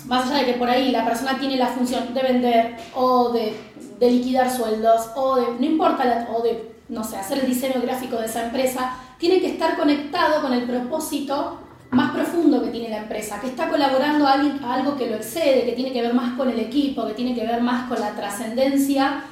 más 0.06 0.30
allá 0.30 0.40
de 0.40 0.52
que 0.52 0.58
por 0.58 0.68
ahí 0.68 0.90
la 0.90 1.04
persona 1.04 1.38
tiene 1.38 1.56
la 1.56 1.68
función 1.68 2.12
de 2.12 2.22
vender 2.22 2.76
o 2.94 3.30
de, 3.30 3.54
liquidar 4.00 4.50
sueldos 4.50 5.10
o 5.16 5.36
de, 5.36 5.46
no 5.58 5.64
importa, 5.64 6.28
o 6.36 6.42
de, 6.42 6.74
no 6.90 7.02
sé, 7.02 7.16
hacer 7.16 7.38
el 7.38 7.46
diseño 7.46 7.80
gráfico 7.80 8.16
de 8.16 8.26
esa 8.26 8.44
empresa, 8.44 8.98
tiene 9.18 9.40
que 9.40 9.46
estar 9.46 9.76
conectado 9.76 10.42
con 10.42 10.52
el 10.52 10.64
propósito 10.64 11.58
más 11.90 12.12
profundo 12.12 12.62
que 12.62 12.68
tiene 12.68 12.90
la 12.90 12.98
empresa, 12.98 13.40
que 13.40 13.46
está 13.46 13.70
colaborando 13.70 14.26
a, 14.26 14.32
algo 14.74 14.96
que 14.96 15.08
lo 15.08 15.16
excede, 15.16 15.64
que 15.64 15.72
tiene 15.72 15.92
que 15.92 16.02
ver 16.02 16.12
más 16.12 16.36
con 16.36 16.50
el 16.50 16.58
equipo, 16.58 17.06
que 17.06 17.14
tiene 17.14 17.34
que 17.34 17.46
ver 17.46 17.62
más 17.62 17.88
con 17.88 17.98
la 17.98 18.10
trascendencia, 18.10 19.22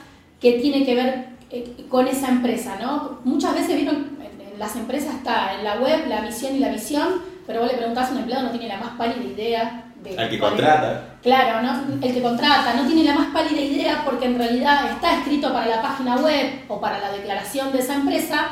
que 0.41 0.53
tiene 0.53 0.87
que 0.87 0.95
ver 0.95 1.27
eh, 1.51 1.85
con 1.91 2.09
esa 2.09 2.29
empresa, 2.29 2.79
¿no? 2.81 3.19
Muchas 3.25 3.55
veces 3.55 3.77
vieron, 3.77 4.17
en 4.23 4.59
las 4.59 4.75
empresas 4.77 5.17
está 5.17 5.55
en 5.55 5.65
la 5.65 5.81
web 5.81 6.07
la 6.09 6.23
misión 6.23 6.57
y 6.57 6.61
la 6.61 6.71
visión, 6.71 7.21
pero 7.47 7.61
vos 7.61 7.71
le 7.71 7.77
preguntás 7.77 8.09
a 8.09 8.13
un 8.13 8.19
empleado, 8.19 8.45
no 8.45 8.51
tiene 8.51 8.69
la 8.69 8.79
más 8.79 8.97
pálida 8.97 9.25
idea 9.25 9.92
de... 10.03 10.19
Al 10.19 10.29
que 10.29 10.39
contrata. 10.39 11.17
Claro, 11.23 11.63
¿no? 11.63 12.05
el 12.05 12.15
que 12.15 12.23
contrata 12.23 12.75
no 12.75 12.87
tiene 12.87 13.05
la 13.05 13.15
más 13.15 13.29
pálida 13.29 13.61
idea 13.61 14.03
porque 14.05 14.27
en 14.27 14.39
realidad 14.39 14.91
está 14.91 15.19
escrito 15.19 15.53
para 15.53 15.67
la 15.67 15.83
página 15.83 16.17
web 16.17 16.65
o 16.69 16.81
para 16.81 16.99
la 16.99 17.13
declaración 17.13 17.73
de 17.73 17.79
esa 17.79 17.95
empresa, 17.95 18.49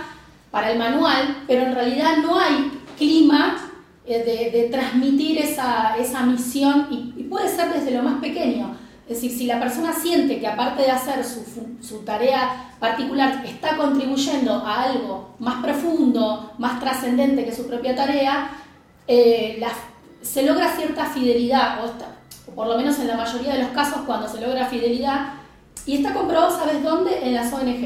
para 0.50 0.70
el 0.70 0.78
manual, 0.78 1.44
pero 1.46 1.62
en 1.62 1.74
realidad 1.74 2.18
no 2.22 2.38
hay 2.38 2.70
clima 2.96 3.56
eh, 4.06 4.50
de, 4.52 4.68
transmitir 4.70 5.38
esa, 5.38 5.96
esa 5.98 6.22
misión 6.22 6.88
y, 6.90 7.22
puede 7.24 7.48
ser 7.48 7.72
desde 7.72 7.92
lo 7.92 8.02
más 8.02 8.20
pequeño. 8.20 8.76
Es 9.08 9.20
decir, 9.20 9.36
si 9.36 9.46
la 9.46 9.58
persona 9.60 9.92
siente 9.92 10.40
que 10.40 10.46
aparte 10.46 10.82
de 10.82 10.90
hacer 10.90 11.24
su, 11.24 11.44
su 11.80 11.98
tarea 12.04 12.70
particular 12.78 13.44
está 13.44 13.76
contribuyendo 13.76 14.52
a 14.52 14.82
algo 14.82 15.34
más 15.38 15.62
profundo, 15.62 16.52
más 16.58 16.80
trascendente 16.80 17.44
que 17.44 17.54
su 17.54 17.66
propia 17.68 17.94
tarea, 17.94 18.50
eh, 19.06 19.58
se 20.22 20.42
logra 20.42 20.74
cierta 20.74 21.06
fidelidad, 21.06 21.78
o, 21.84 22.50
por 22.52 22.66
lo 22.66 22.76
menos 22.76 22.98
en 22.98 23.08
la 23.08 23.16
mayoría 23.16 23.54
de 23.54 23.62
los 23.62 23.70
casos 23.70 24.02
cuando 24.06 24.28
se 24.28 24.40
logra 24.40 24.66
fidelidad, 24.66 25.34
y 25.86 25.96
está 25.96 26.12
comprobado, 26.12 26.56
¿sabes 26.56 26.82
dónde? 26.82 27.26
En 27.26 27.34
las 27.34 27.52
ONG, 27.52 27.84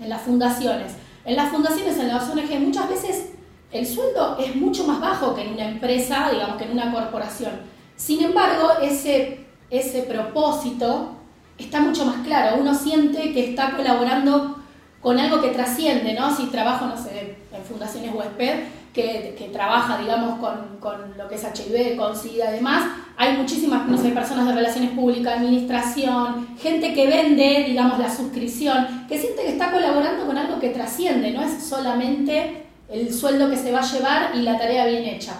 en 0.00 0.08
las 0.08 0.22
fundaciones. 0.22 0.92
En 1.24 1.36
las 1.36 1.50
fundaciones, 1.50 1.98
en 1.98 2.08
las 2.08 2.28
ONG, 2.28 2.60
muchas 2.60 2.88
veces 2.88 3.30
el 3.72 3.86
sueldo 3.86 4.36
es 4.38 4.54
mucho 4.54 4.86
más 4.86 5.00
bajo 5.00 5.34
que 5.34 5.42
en 5.42 5.54
una 5.54 5.68
empresa, 5.68 6.30
digamos 6.30 6.56
que 6.56 6.64
en 6.64 6.72
una 6.72 6.92
corporación. 6.92 7.52
Sin 7.96 8.22
embargo, 8.22 8.70
ese, 8.80 9.46
ese 9.70 10.02
propósito 10.02 11.16
está 11.58 11.80
mucho 11.80 12.04
más 12.04 12.24
claro. 12.24 12.56
Uno 12.60 12.74
siente 12.74 13.32
que 13.32 13.50
está 13.50 13.76
colaborando 13.76 14.58
con 15.00 15.18
algo 15.18 15.40
que 15.40 15.48
trasciende, 15.48 16.14
¿no? 16.14 16.34
Si 16.34 16.46
trabajo, 16.46 16.86
no 16.86 16.96
sé, 16.96 17.36
en 17.52 17.64
fundaciones 17.64 18.14
huésped, 18.14 18.64
que, 18.94 19.34
que 19.36 19.48
trabaja, 19.48 19.98
digamos, 19.98 20.38
con, 20.38 20.78
con, 20.78 21.18
lo 21.18 21.28
que 21.28 21.34
es 21.34 21.42
HIV, 21.42 21.96
con 21.96 22.16
SIDA 22.16 22.52
y 22.52 22.54
demás, 22.54 22.84
hay 23.16 23.36
muchísimas, 23.36 23.86
no 23.88 23.98
sé, 23.98 24.10
personas 24.10 24.46
de 24.46 24.54
relaciones 24.54 24.92
públicas, 24.92 25.36
administración, 25.36 26.56
gente 26.56 26.94
que 26.94 27.06
vende, 27.08 27.64
digamos, 27.66 27.98
la 27.98 28.08
suscripción, 28.08 29.06
que 29.08 29.18
siente 29.18 29.42
que 29.42 29.50
está 29.50 29.72
colaborando 29.72 30.24
con 30.24 30.38
algo 30.38 30.60
que 30.60 30.70
trasciende, 30.70 31.32
no 31.32 31.42
es 31.42 31.62
solamente 31.64 32.66
el 32.88 33.12
sueldo 33.12 33.50
que 33.50 33.56
se 33.56 33.72
va 33.72 33.80
a 33.80 33.92
llevar 33.92 34.30
y 34.36 34.42
la 34.42 34.56
tarea 34.56 34.86
bien 34.86 35.04
hecha. 35.04 35.34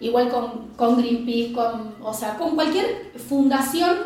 Igual 0.00 0.28
con, 0.28 0.68
con 0.76 0.98
Greenpeace, 0.98 1.52
con, 1.52 1.96
o 2.02 2.12
sea, 2.12 2.36
con 2.36 2.54
cualquier 2.54 3.12
fundación, 3.28 3.96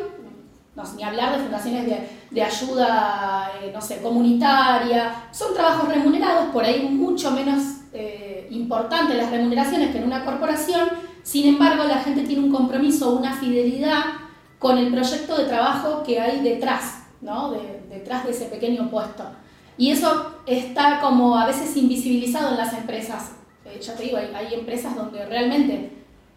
no 0.77 0.83
ni 0.97 1.03
hablar 1.03 1.37
de 1.37 1.43
fundaciones 1.43 1.87
de, 1.87 2.09
de 2.31 2.43
ayuda, 2.43 3.53
eh, 3.63 3.71
no 3.75 3.81
sé, 3.81 4.01
comunitaria, 4.01 5.27
son 5.33 5.53
trabajos 5.55 5.89
remunerados, 5.89 6.47
por 6.47 6.65
ahí 6.65 6.89
mucho 6.89 7.31
menos 7.33 7.63
eh, 7.93 8.32
importantes 8.55 9.17
las 9.17 9.31
remuneraciones 9.31 9.91
que 9.91 9.99
en 9.99 10.05
una 10.05 10.25
corporación, 10.25 10.89
sin 11.23 11.49
embargo 11.49 11.85
la 11.85 11.99
gente 11.99 12.23
tiene 12.23 12.45
un 12.45 12.53
compromiso, 12.53 13.17
una 13.17 13.35
fidelidad 13.35 14.03
con 14.59 14.79
el 14.79 14.93
proyecto 14.93 15.37
de 15.37 15.45
trabajo 15.45 16.03
que 16.03 16.21
hay 16.21 16.41
detrás, 16.41 17.05
¿no? 17.21 17.51
De, 17.51 17.83
detrás 17.91 18.25
de 18.25 18.31
ese 18.31 18.47
pequeño 18.47 18.91
puesto. 18.91 19.25
Y 19.77 19.91
eso 19.91 20.37
está 20.47 21.01
como 21.01 21.37
a 21.37 21.47
veces 21.47 21.77
invisibilizado 21.77 22.51
en 22.51 22.57
las 22.57 22.73
empresas. 22.75 23.33
Eh, 23.65 23.81
ya 23.81 23.95
te 23.95 24.05
digo, 24.05 24.19
hay, 24.19 24.55
empresas 24.55 24.95
donde 24.95 25.25
realmente 25.27 25.91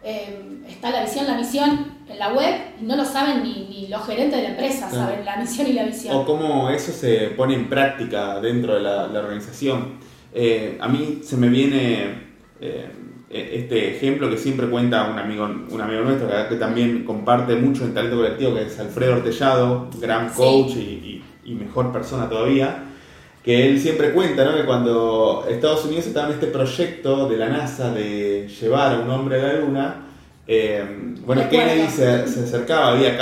eh, 0.03 0.63
está 0.67 0.89
la 0.89 1.03
visión, 1.03 1.27
la 1.27 1.35
misión 1.35 1.95
en 2.07 2.19
la 2.19 2.33
web 2.33 2.55
y 2.81 2.85
no 2.85 2.95
lo 2.95 3.05
saben 3.05 3.43
ni, 3.43 3.87
los 3.87 4.05
gerentes 4.05 4.37
de 4.37 4.43
la 4.43 4.49
empresa, 4.49 4.89
saben 4.89 5.23
la 5.25 5.37
misión 5.37 5.67
y 5.67 5.73
la 5.73 5.83
visión. 5.83 6.15
O 6.15 6.25
cómo 6.25 6.69
eso 6.69 6.91
se 6.91 7.29
pone 7.37 7.53
en 7.53 7.69
práctica 7.69 8.39
dentro 8.39 8.75
de 8.75 8.81
la, 8.81 9.03
organización. 9.03 9.99
Eh, 10.35 10.77
a 10.79 10.87
mí 10.87 11.21
se 11.23 11.37
me 11.37 11.49
viene 11.49 12.25
e, 12.59 12.89
este 13.29 13.95
ejemplo 13.95 14.29
que 14.29 14.37
siempre 14.37 14.67
cuenta 14.67 15.09
un 15.09 15.17
amigo, 15.17 15.45
un 15.45 15.81
amigo 15.81 16.01
nuestro 16.03 16.27
que, 16.49 16.57
también 16.57 17.03
comparte 17.03 17.55
mucho 17.55 17.85
en 17.85 17.93
talento 17.93 18.17
colectivo, 18.17 18.53
que 18.53 18.63
es 18.63 18.79
Alfredo 18.79 19.13
Ortellado, 19.13 19.89
gran 19.99 20.29
coach 20.29 20.75
y 20.75 21.55
mejor 21.55 21.91
persona 21.91 22.29
todavía 22.29 22.85
que 23.45 23.69
él 23.69 23.79
siempre 23.79 24.11
cuenta, 24.11 24.43
¿no? 24.43 24.55
Que 24.55 24.65
cuando 24.65 25.45
Estados 25.47 25.85
Unidos 25.85 26.07
estaba 26.07 26.29
en 26.29 26.33
este 26.33 26.47
proyecto 26.47 27.29
de 27.29 27.37
la 27.37 27.47
NASA 27.47 27.93
de 27.93 28.47
llevar 28.47 28.95
a 28.95 28.99
un 28.99 29.09
hombre 29.11 29.39
a 29.39 29.43
la 29.43 29.53
Luna, 29.59 29.95
eh, 30.47 30.83
bueno, 31.23 31.47
Kennedy 31.47 31.87
se, 31.87 32.27
se, 32.27 32.39
acercaba, 32.43 32.93
había 32.93 33.15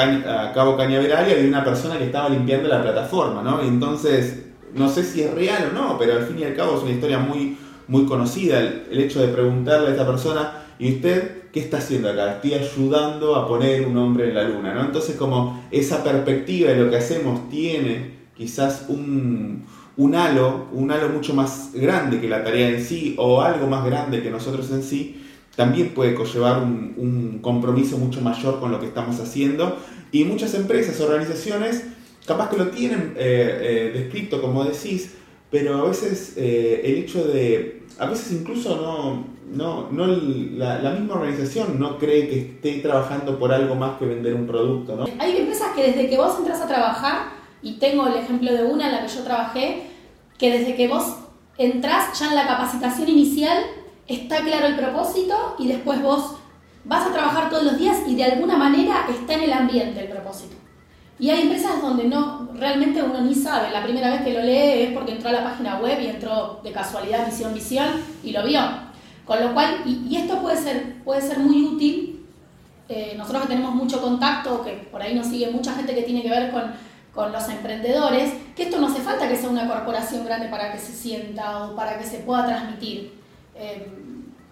a 0.45 0.54
Cabo 0.54 0.78
Cañaveral 0.78 1.28
y 1.28 1.34
había 1.34 1.47
una 1.49 1.65
persona 1.65 1.97
que 1.97 2.06
estaba 2.06 2.30
limpiando 2.30 2.69
la 2.69 2.82
plataforma, 2.82 3.43
¿no? 3.43 3.62
Y 3.65 3.67
entonces, 3.67 4.45
no 4.73 4.89
sé 4.89 5.03
si 5.03 5.21
es 5.21 5.33
real 5.33 5.71
o 5.71 5.73
no, 5.73 5.97
pero 5.97 6.13
al 6.13 6.25
fin 6.25 6.39
y 6.39 6.43
al 6.43 6.55
cabo 6.55 6.77
es 6.77 6.83
una 6.83 6.91
historia 6.91 7.19
muy, 7.19 7.57
muy 7.88 8.05
conocida, 8.05 8.59
el, 8.59 8.99
hecho 8.99 9.21
de 9.21 9.27
preguntarle 9.27 9.89
a 9.89 9.91
esta 9.91 10.05
persona, 10.05 10.65
¿y 10.79 10.95
usted 10.95 11.49
qué 11.51 11.59
está 11.59 11.77
haciendo 11.77 12.09
acá? 12.09 12.33
Estoy 12.33 12.55
ayudando 12.55 13.36
a 13.36 13.47
poner 13.47 13.86
un 13.86 13.97
hombre 13.97 14.29
en 14.29 14.36
la 14.36 14.43
luna, 14.43 14.73
¿no? 14.73 14.81
Entonces 14.81 15.15
como 15.15 15.63
esa 15.71 16.03
perspectiva 16.03 16.71
de 16.71 16.83
lo 16.83 16.89
que 16.89 16.97
hacemos 16.97 17.49
tiene 17.49 18.23
quizás 18.36 18.86
un, 18.88 19.65
un 19.97 20.15
halo, 20.15 20.67
un 20.71 20.91
halo 20.91 21.09
mucho 21.09 21.33
más 21.33 21.69
grande 21.73 22.19
que 22.19 22.27
la 22.27 22.43
tarea 22.43 22.69
en 22.69 22.83
sí 22.83 23.15
o 23.17 23.41
algo 23.41 23.67
más 23.67 23.86
grande 23.86 24.23
que 24.23 24.31
nosotros 24.31 24.71
en 24.71 24.83
sí, 24.83 25.19
también 25.55 25.89
puede 25.93 26.15
conllevar 26.15 26.63
un, 26.63 27.39
compromiso 27.41 27.97
mucho 27.97 28.21
mayor 28.21 28.59
con 28.59 28.71
lo 28.71 28.79
que 28.79 28.88
estamos 28.88 29.19
haciendo. 29.19 29.77
Y 30.12 30.23
muchas 30.23 30.53
empresas, 30.53 30.99
organizaciones, 31.01 31.83
capaz 32.25 32.49
que 32.49 32.57
lo 32.57 32.67
tienen 32.69 33.13
eh, 33.17 33.59
eh, 33.62 33.91
descrito 33.93 34.41
como 34.41 34.63
decís, 34.63 35.15
pero 35.51 35.77
a 35.77 35.88
veces 35.88 36.33
eh, 36.38 36.81
el 36.83 36.95
hecho 37.03 37.25
de, 37.25 37.83
a 37.99 38.07
veces 38.07 38.31
incluso 38.31 38.75
no, 38.75 39.25
no, 39.51 39.91
no 39.91 40.07
la, 40.07 40.79
la, 40.79 40.91
misma 40.91 41.15
organización 41.15 41.79
no 41.79 41.97
cree 41.99 42.27
que 42.27 42.39
esté 42.39 42.79
trabajando 42.79 43.38
por 43.38 43.51
algo 43.51 43.75
más 43.75 43.99
que 43.99 44.05
vender 44.05 44.33
un 44.33 44.47
producto. 44.47 44.95
¿no? 44.95 45.05
Hay 45.19 45.38
empresas 45.38 45.73
que 45.75 45.83
desde 45.83 46.09
que 46.09 46.17
vos 46.17 46.38
entras 46.39 46.62
a 46.62 46.67
trabajar 46.67 47.33
y 47.62 47.73
tengo 47.73 48.07
el 48.07 48.15
ejemplo 48.15 48.51
de 48.51 48.63
una 48.63 48.88
en 48.88 48.93
la 48.93 49.05
que 49.05 49.13
yo 49.13 49.23
trabajé, 49.23 49.83
que 50.38 50.51
desde 50.51 50.75
que 50.75 50.88
vos 50.88 51.17
entrás 51.57 52.17
ya 52.19 52.29
en 52.29 52.36
la 52.36 52.47
capacitación 52.47 53.09
inicial 53.09 53.63
está 54.07 54.43
claro 54.43 54.67
el 54.67 54.75
propósito 54.75 55.55
y 55.59 55.67
después 55.67 56.01
vos 56.01 56.36
vas 56.83 57.07
a 57.07 57.13
trabajar 57.13 57.49
todos 57.49 57.63
los 57.63 57.77
días 57.77 57.99
y 58.07 58.15
de 58.15 58.23
alguna 58.23 58.57
manera 58.57 59.05
está 59.09 59.36
en 59.36 59.41
el 59.41 59.53
ambiente 59.53 60.01
el 60.01 60.07
propósito. 60.09 60.62
Y 61.19 61.30
hay 61.30 61.43
empresas 61.43 61.82
donde 61.82 62.06
no, 62.06 62.49
realmente 62.56 63.02
uno 63.02 63.21
ni 63.21 63.36
sabe, 63.36 63.71
la 63.71 63.84
primera 63.84 64.10
vez 64.10 64.21
que 64.21 64.34
lo 64.34 64.41
lee 64.41 64.84
es 64.84 64.91
porque 64.93 65.13
entró 65.13 65.30
a 65.30 65.34
la 65.34 65.43
página 65.43 65.80
web 65.80 65.99
y 66.02 66.08
entró 66.08 66.60
de 66.63 66.71
casualidad, 66.71 67.26
visión, 67.26 67.54
visión 67.54 67.88
y 68.23 68.32
lo 68.32 68.43
vio. 68.43 68.62
Con 69.26 69.39
lo 69.39 69.54
cual, 69.54 69.84
y, 69.86 70.15
esto 70.15 70.41
puede 70.41 70.58
ser, 70.58 71.02
puede 71.04 71.21
ser 71.21 71.39
muy 71.39 71.63
útil, 71.63 72.26
eh, 72.89 73.13
nosotros 73.17 73.43
que 73.43 73.49
tenemos 73.49 73.73
mucho 73.73 74.02
contacto, 74.02 74.63
que 74.63 74.71
por 74.91 75.02
ahí 75.02 75.15
nos 75.15 75.28
sigue 75.28 75.49
mucha 75.52 75.73
gente 75.73 75.95
que 75.95 76.02
tiene 76.02 76.21
que 76.21 76.30
ver 76.30 76.52
con 76.52 76.73
con 77.13 77.32
los 77.32 77.47
emprendedores, 77.47 78.34
que 78.56 78.63
esto 78.63 78.80
no 78.80 78.88
hace 78.88 79.02
falta 79.02 79.30
que 79.30 79.38
sea 79.38 79.49
una 79.49 79.67
corporación 79.67 80.26
grande 80.26 80.47
para 80.47 80.71
que 80.71 80.80
se 80.80 80.93
sienta 80.93 81.65
o 81.65 81.76
para 81.76 81.97
que 81.97 82.06
se 82.06 82.19
pueda 82.19 82.47
transmitir. 82.47 83.13
Eh, 83.56 83.88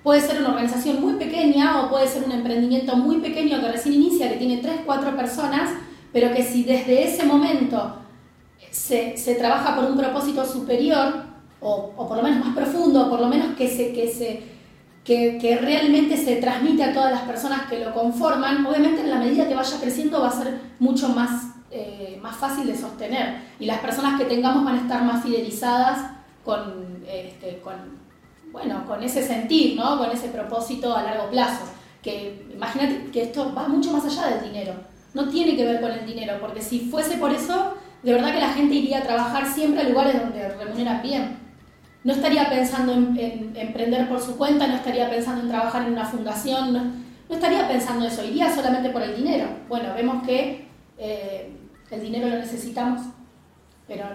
puede 0.04 0.22
ser 0.22 0.40
una 0.40 0.50
organización 0.50 1.02
muy 1.02 1.14
pequeña 1.14 1.82
o 1.82 1.90
puede 1.90 2.08
ser 2.08 2.24
un 2.24 2.32
emprendimiento 2.32 2.96
muy 2.96 3.18
pequeño 3.18 3.60
que 3.60 3.72
recién 3.72 3.96
inicia, 3.96 4.30
que 4.30 4.38
tiene 4.38 4.58
3, 4.58 4.82
4 4.86 5.18
personas, 5.18 5.72
pero 6.12 6.34
que 6.34 6.44
si 6.44 6.64
desde 6.64 7.04
ese 7.08 7.26
momento 7.26 7.96
se, 8.70 9.18
se 9.18 9.36
trabaja 9.36 9.76
por 9.76 9.86
un 9.86 9.98
propósito 9.98 10.46
superior, 10.46 11.32
o, 11.60 11.94
o, 11.96 12.08
por 12.08 12.18
lo 12.18 12.24
menos 12.24 12.46
más 12.46 12.56
profundo, 12.56 13.08
o 13.08 13.10
por 13.10 13.20
lo 13.20 13.28
menos 13.28 13.56
que, 13.56 13.68
se, 13.68 13.94
que, 13.94 14.12
se, 14.12 14.42
que, 15.04 15.38
que 15.40 15.58
realmente 15.58 16.18
se 16.18 16.38
transmite 16.38 16.84
a 16.84 16.94
todas 16.94 17.12
las 17.12 17.22
personas 17.22 17.70
que 17.70 17.80
lo 17.80 17.94
conforman, 17.94 18.66
obviamente 18.66 19.02
en 19.02 19.12
la 19.12 19.18
medida 19.18 19.48
que 19.48 19.56
vaya 19.56 19.80
creciendo 19.80 20.22
va 20.22 20.30
a 20.30 20.32
ser 20.32 20.60
mucho 20.80 21.10
más 21.10 21.52
eh, 21.74 22.20
más 22.22 22.36
fácil 22.36 22.68
de 22.68 22.78
sostener 22.78 23.44
y 23.58 23.66
las 23.66 23.80
personas 23.80 24.20
que 24.20 24.26
tengamos 24.26 24.66
van 24.66 24.76
a 24.76 24.82
estar 24.82 25.02
más 25.06 25.24
fidelizadas 25.24 26.00
con, 26.44 27.02
este, 27.08 27.62
con, 27.62 27.76
bueno, 28.52 28.86
con 28.86 29.02
ese 29.02 29.26
sentir, 29.26 29.78
¿no? 29.78 29.98
con 29.98 30.12
ese 30.12 30.28
propósito 30.28 30.94
a 30.94 31.02
largo 31.02 31.30
plazo. 31.30 31.64
que 32.04 32.46
imagínate 32.54 33.10
que 33.12 33.24
esto 33.24 33.54
va 33.56 33.70
mucho 33.70 33.94
más 33.94 34.04
allá 34.04 34.36
del 34.36 34.52
dinero. 34.52 34.74
No 35.14 35.28
tiene 35.30 35.56
que 35.56 35.66
ver 35.66 35.82
con 35.82 35.92
el 35.92 36.06
dinero, 36.06 36.38
porque 36.40 36.62
si 36.62 36.80
fuese 36.82 37.18
por 37.18 37.32
eso, 37.32 37.76
de 38.04 38.14
verdad 38.14 38.34
que 38.34 38.40
la 38.40 38.54
gente 38.54 38.76
iría 38.76 39.00
a 39.00 39.04
trabajar 39.04 39.46
siempre 39.48 39.82
a 39.82 39.90
lugares 39.90 40.22
donde 40.22 40.50
remuneran 40.50 41.02
bien. 41.02 41.38
No 42.04 42.14
estaría 42.14 42.50
pensando 42.50 42.94
en, 42.94 43.54
emprender 43.56 44.10
por 44.10 44.20
su 44.20 44.38
cuenta, 44.38 44.68
no 44.68 44.76
estaría 44.76 45.10
pensando 45.10 45.42
en 45.42 45.50
trabajar 45.50 45.84
en 45.84 45.94
una 45.94 46.06
fundación, 46.06 46.74
no, 46.74 46.92
estaría 47.30 47.68
pensando 47.68 48.06
eso, 48.06 48.24
iría 48.24 48.54
solamente 48.54 48.90
por 48.90 49.04
el 49.04 49.16
dinero. 49.16 49.48
Bueno, 49.70 49.94
vemos 49.96 50.26
que 50.26 50.68
eh, 50.98 51.52
el 51.92 52.02
dinero 52.02 52.28
lo 52.28 52.38
necesitamos, 52.38 53.02
pero 53.88 54.06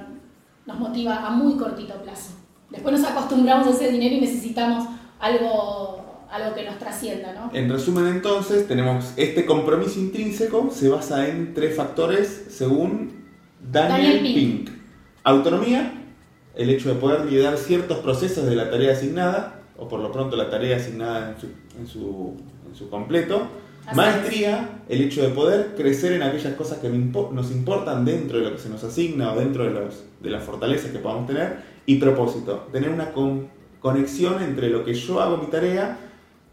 nos 0.67 0.79
motiva 0.79 1.27
a 1.27 1.31
muy 1.31 1.57
cortito 1.57 1.95
plazo. 2.03 2.33
Después 2.71 2.99
nos 2.99 3.09
acostumbramos 3.09 3.69
a 3.69 3.71
ese 3.71 3.93
dinero 3.93 4.17
y 4.17 4.21
necesitamos 4.21 4.89
algo, 5.21 6.05
algo 6.31 6.55
que 6.55 6.65
nos 6.65 6.79
trascienda, 6.79 7.33
¿no? 7.33 7.51
En 7.53 7.71
resumen, 7.71 8.07
entonces, 8.07 8.67
tenemos 8.67 9.13
este 9.17 9.47
compromiso 9.47 9.99
intrínseco, 10.01 10.71
se 10.73 10.89
basa 10.89 11.29
en 11.29 11.55
tres 11.55 11.77
factores 11.77 12.47
según 12.51 13.25
Daniel, 13.71 14.21
Pink. 14.23 14.71
Autonomía, 15.25 15.93
el 16.55 16.71
hecho 16.71 16.89
de 16.89 16.95
poder 16.97 17.27
liderar 17.27 17.57
ciertos 17.59 17.99
procesos 17.99 18.47
de 18.47 18.57
la 18.57 18.71
tarea 18.71 18.93
asignada, 18.93 19.61
o 19.79 19.89
por 19.89 20.01
lo 20.01 20.11
pronto 20.11 20.37
la 20.37 20.49
tarea 20.51 20.77
asignada 20.77 21.31
en 21.31 21.41
su, 21.41 21.47
en 21.79 21.87
su, 21.87 22.35
en 22.69 22.75
su 22.75 22.89
completo. 22.89 23.47
Maestría, 23.95 24.81
el 24.89 25.01
hecho 25.01 25.23
de 25.23 25.29
poder 25.29 25.75
crecer 25.77 26.13
en 26.13 26.23
aquellas 26.23 26.55
cosas 26.55 26.79
que 26.79 26.89
nos 26.89 27.51
importan 27.53 28.05
dentro 28.05 28.39
de 28.39 28.45
lo 28.45 28.53
que 28.53 28.59
se 28.59 28.69
nos 28.69 28.83
asigna 28.83 29.33
o 29.33 29.39
dentro 29.39 29.65
de, 29.65 29.71
los, 29.71 30.03
de 30.21 30.31
las 30.31 30.43
fortalezas 30.43 30.91
que 30.91 30.99
podamos 30.99 31.27
tener. 31.29 31.59
Y 31.87 31.97
propósito, 31.97 32.67
tener 32.73 32.91
una 32.91 33.13
conexión 33.81 34.43
entre 34.43 34.71
lo 34.71 34.85
que 34.85 34.95
yo 34.95 35.21
hago 35.21 35.37
mi 35.37 35.47
tarea, 35.47 35.99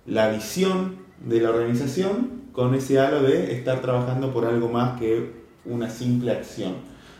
la 0.06 0.30
visión 0.30 0.98
de 1.20 1.42
la 1.42 1.50
organización, 1.50 2.44
con 2.52 2.76
ese 2.76 3.00
halo 3.00 3.24
de 3.24 3.54
estar 3.54 3.82
trabajando 3.82 4.32
por 4.32 4.46
algo 4.46 4.70
más 4.70 5.00
que 5.00 5.44
una 5.66 5.89
simple 5.89 6.32
acción. 6.32 6.76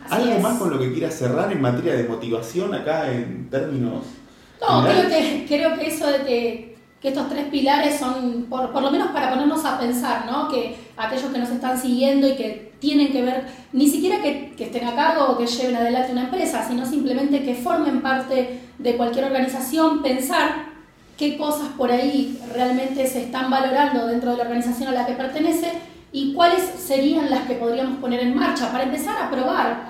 ¿Algo 0.08 0.38
más 0.40 0.58
con 0.58 0.70
lo 0.70 0.78
que 0.78 0.92
quieras 0.92 1.14
cerrar 1.14 1.50
en 1.50 1.62
materia 1.62 1.94
de 1.94 2.04
motivación 2.04 2.74
acá 2.74 3.10
en 3.12 3.48
términos... 3.50 4.04
No, 4.60 4.84
creo 4.84 5.08
que, 5.08 5.44
creo 5.48 5.78
que 5.78 5.86
eso 5.88 6.06
de 6.06 6.18
que, 6.24 6.74
estos 7.02 7.28
tres 7.28 7.48
pilares 7.48 7.98
son, 7.98 8.46
por, 8.48 8.72
por, 8.72 8.82
lo 8.82 8.90
menos 8.90 9.08
para 9.08 9.28
ponernos 9.28 9.62
a 9.66 9.78
pensar, 9.78 10.24
¿no? 10.24 10.48
Que 10.48 10.74
aquellos 10.96 11.30
que 11.30 11.38
nos 11.38 11.50
están 11.50 11.78
siguiendo 11.78 12.26
y 12.26 12.34
que 12.34 12.72
tienen 12.78 13.12
que 13.12 13.20
ver, 13.20 13.44
ni 13.74 13.88
siquiera 13.88 14.22
que, 14.22 14.54
que 14.56 14.64
estén 14.64 14.86
a 14.86 14.94
cargo 14.94 15.32
o 15.32 15.36
que 15.36 15.46
lleven 15.46 15.76
adelante 15.76 16.12
una 16.12 16.24
empresa, 16.24 16.66
sino 16.66 16.86
simplemente 16.86 17.44
que 17.44 17.54
formen 17.54 18.00
parte 18.00 18.60
de 18.78 18.96
cualquier 18.96 19.26
organización, 19.26 20.02
pensar 20.02 20.73
qué 21.16 21.36
cosas 21.36 21.68
por 21.76 21.90
ahí 21.90 22.40
realmente 22.52 23.06
se 23.06 23.22
están 23.22 23.50
valorando 23.50 24.06
dentro 24.06 24.32
de 24.32 24.36
la 24.38 24.44
organización 24.44 24.88
a 24.88 24.92
la 24.92 25.06
que 25.06 25.12
pertenece 25.12 25.72
y 26.12 26.32
cuáles 26.32 26.62
serían 26.62 27.30
las 27.30 27.42
que 27.42 27.54
podríamos 27.54 27.98
poner 27.98 28.20
en 28.20 28.34
marcha 28.34 28.70
para 28.70 28.84
empezar 28.84 29.20
a 29.20 29.30
probar 29.30 29.86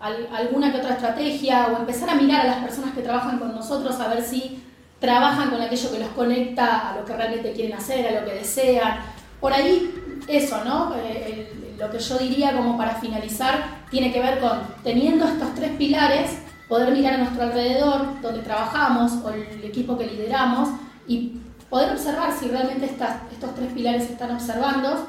alguna 0.00 0.72
que 0.72 0.78
otra 0.78 0.94
estrategia 0.94 1.68
o 1.68 1.78
empezar 1.78 2.10
a 2.10 2.14
mirar 2.14 2.42
a 2.42 2.50
las 2.50 2.56
personas 2.58 2.92
que 2.92 3.02
trabajan 3.02 3.38
con 3.38 3.54
nosotros 3.54 3.98
a 4.00 4.08
ver 4.08 4.22
si 4.22 4.62
trabajan 4.98 5.50
con 5.50 5.60
aquello 5.60 5.92
que 5.92 5.98
los 5.98 6.08
conecta 6.08 6.90
a 6.90 6.96
lo 6.96 7.04
que 7.04 7.16
realmente 7.16 7.52
quieren 7.52 7.76
hacer, 7.76 8.06
a 8.06 8.20
lo 8.20 8.26
que 8.26 8.34
desean. 8.34 8.98
Por 9.40 9.52
ahí 9.52 9.94
eso, 10.26 10.64
¿no? 10.64 10.94
Eh, 10.96 11.74
lo 11.78 11.90
que 11.90 11.98
yo 11.98 12.18
diría 12.18 12.52
como 12.52 12.76
para 12.76 12.94
finalizar 12.96 13.84
tiene 13.90 14.12
que 14.12 14.20
ver 14.20 14.38
con 14.40 14.60
teniendo 14.82 15.26
estos 15.26 15.54
tres 15.54 15.72
pilares, 15.72 16.38
poder 16.74 16.90
mirar 16.90 17.14
a 17.14 17.18
nuestro 17.18 17.44
alrededor, 17.44 18.20
donde 18.20 18.40
trabajamos 18.40 19.12
o 19.24 19.30
el 19.30 19.62
equipo 19.62 19.96
que 19.96 20.06
lideramos 20.06 20.70
y 21.06 21.34
poder 21.70 21.92
observar 21.92 22.32
si 22.36 22.48
realmente 22.48 22.86
estos 22.86 23.54
tres 23.54 23.72
pilares 23.72 24.10
están 24.10 24.32
observando 24.32 25.06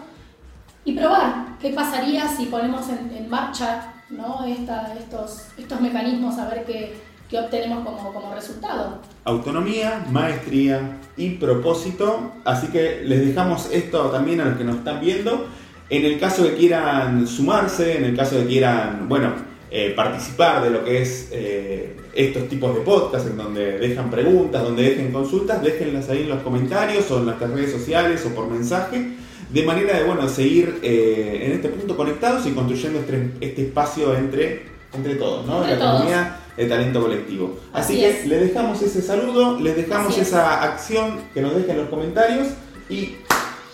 y 0.84 0.94
probar 0.94 1.58
qué 1.60 1.72
pasaría 1.72 2.28
si 2.28 2.46
ponemos 2.46 2.86
en, 2.90 3.28
marcha 3.32 3.94
¿no? 4.12 4.46
estos, 4.46 5.48
estos 5.58 5.82
mecanismos 5.82 6.38
a 6.38 6.50
ver 6.50 6.66
qué, 6.66 7.02
qué 7.28 7.40
obtenemos 7.40 7.84
como, 7.84 8.14
como, 8.14 8.36
resultado. 8.36 9.00
Autonomía, 9.24 10.06
maestría 10.12 11.00
y 11.18 11.32
propósito. 11.32 12.32
Así 12.46 12.68
que 12.68 13.02
les 13.06 13.26
dejamos 13.26 13.72
esto 13.72 14.12
también 14.12 14.40
a 14.40 14.46
los 14.46 14.58
que 14.60 14.66
nos 14.66 14.76
están 14.76 15.02
viendo. 15.02 15.48
En 15.90 16.06
el 16.06 16.20
caso 16.20 16.44
de 16.44 16.54
quieran 16.54 17.26
sumarse, 17.26 17.98
en 17.98 18.06
el 18.06 18.16
caso 18.16 18.36
de 18.36 18.46
quieran, 18.46 19.10
bueno, 19.10 19.55
eh, 19.72 19.94
participar 19.96 20.64
de 20.64 20.70
lo 20.70 20.84
que 20.84 21.02
es 21.02 21.30
eh, 21.32 21.96
estos 22.14 22.48
tipos 22.48 22.74
de 22.76 22.82
podcast, 22.82 23.28
en 23.28 23.38
donde 23.38 23.78
dejan 23.80 24.10
preguntas, 24.10 24.64
donde 24.64 24.84
dejen 24.84 25.12
consultas, 25.12 25.62
déjenlas 25.64 26.10
ahí 26.10 26.22
en 26.22 26.30
los 26.30 26.42
comentarios 26.44 27.10
o 27.12 27.20
en 27.20 27.26
nuestras 27.26 27.52
redes 27.52 27.72
sociales 27.72 28.26
o 28.26 28.30
por 28.36 28.50
mensaje 28.50 29.16
de 29.50 29.64
manera 29.64 29.98
de 29.98 30.04
bueno, 30.04 30.28
seguir 30.28 30.80
eh, 30.82 31.44
en 31.44 31.52
este 31.54 31.70
punto 31.70 31.96
conectados 31.96 32.46
y 32.46 32.52
construyendo 32.52 33.00
este, 33.00 33.32
este 33.42 33.62
espacio 33.68 34.16
entre, 34.16 34.64
entre 34.94 35.16
todos, 35.16 35.46
¿no? 35.46 35.62
la 35.62 35.76
economía 35.76 36.40
de 36.58 36.66
talento 36.66 37.02
colectivo. 37.02 37.58
Así, 37.74 38.00
que 38.00 38.24
les 38.28 38.42
dejamos 38.42 38.82
ese 38.82 39.02
saludo, 39.02 39.60
les 39.60 39.76
dejamos 39.76 40.18
esa 40.18 40.64
acción 40.64 41.20
que 41.34 41.42
nos 41.42 41.56
dejen 41.56 41.72
en 41.72 41.78
los 41.78 41.90
comentarios 41.90 42.48
y 42.90 43.16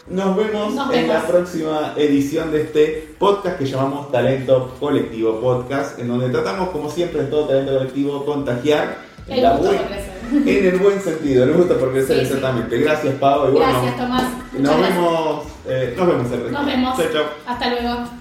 nos 0.09 0.35
vemos, 0.35 0.73
en 0.93 1.07
la 1.07 1.25
próxima 1.27 1.93
edición 1.95 2.51
de 2.51 2.63
este 2.63 3.15
podcast 3.19 3.57
que 3.57 3.65
llamamos 3.65 4.11
Talento 4.11 4.75
Colectivo 4.79 5.39
Podcast, 5.39 5.99
en 5.99 6.07
donde 6.07 6.29
tratamos, 6.29 6.69
como 6.69 6.89
siempre, 6.89 7.23
todo 7.23 7.45
talento 7.45 7.73
colectivo, 7.73 8.25
contagiar 8.25 8.97
la 9.27 9.59
en 10.31 10.65
el 10.65 10.77
buen 10.77 11.01
sentido, 11.01 11.45
le 11.45 11.53
gusta 11.53 11.75
por 11.75 11.91
crecer 11.91 12.19
exactamente. 12.19 12.77
Gracias, 12.79 13.15
Pau. 13.15 13.53
Gracias, 13.53 13.97
Tomás. 13.97 14.23
nos 14.57 14.81
vemos, 14.81 15.43
eh, 15.67 15.93
nos 15.97 16.07
vemos 16.07 16.31
el 16.31 16.51
Nos 16.51 16.65
vemos. 16.65 16.99
Hasta 17.45 17.69
luego. 17.69 18.20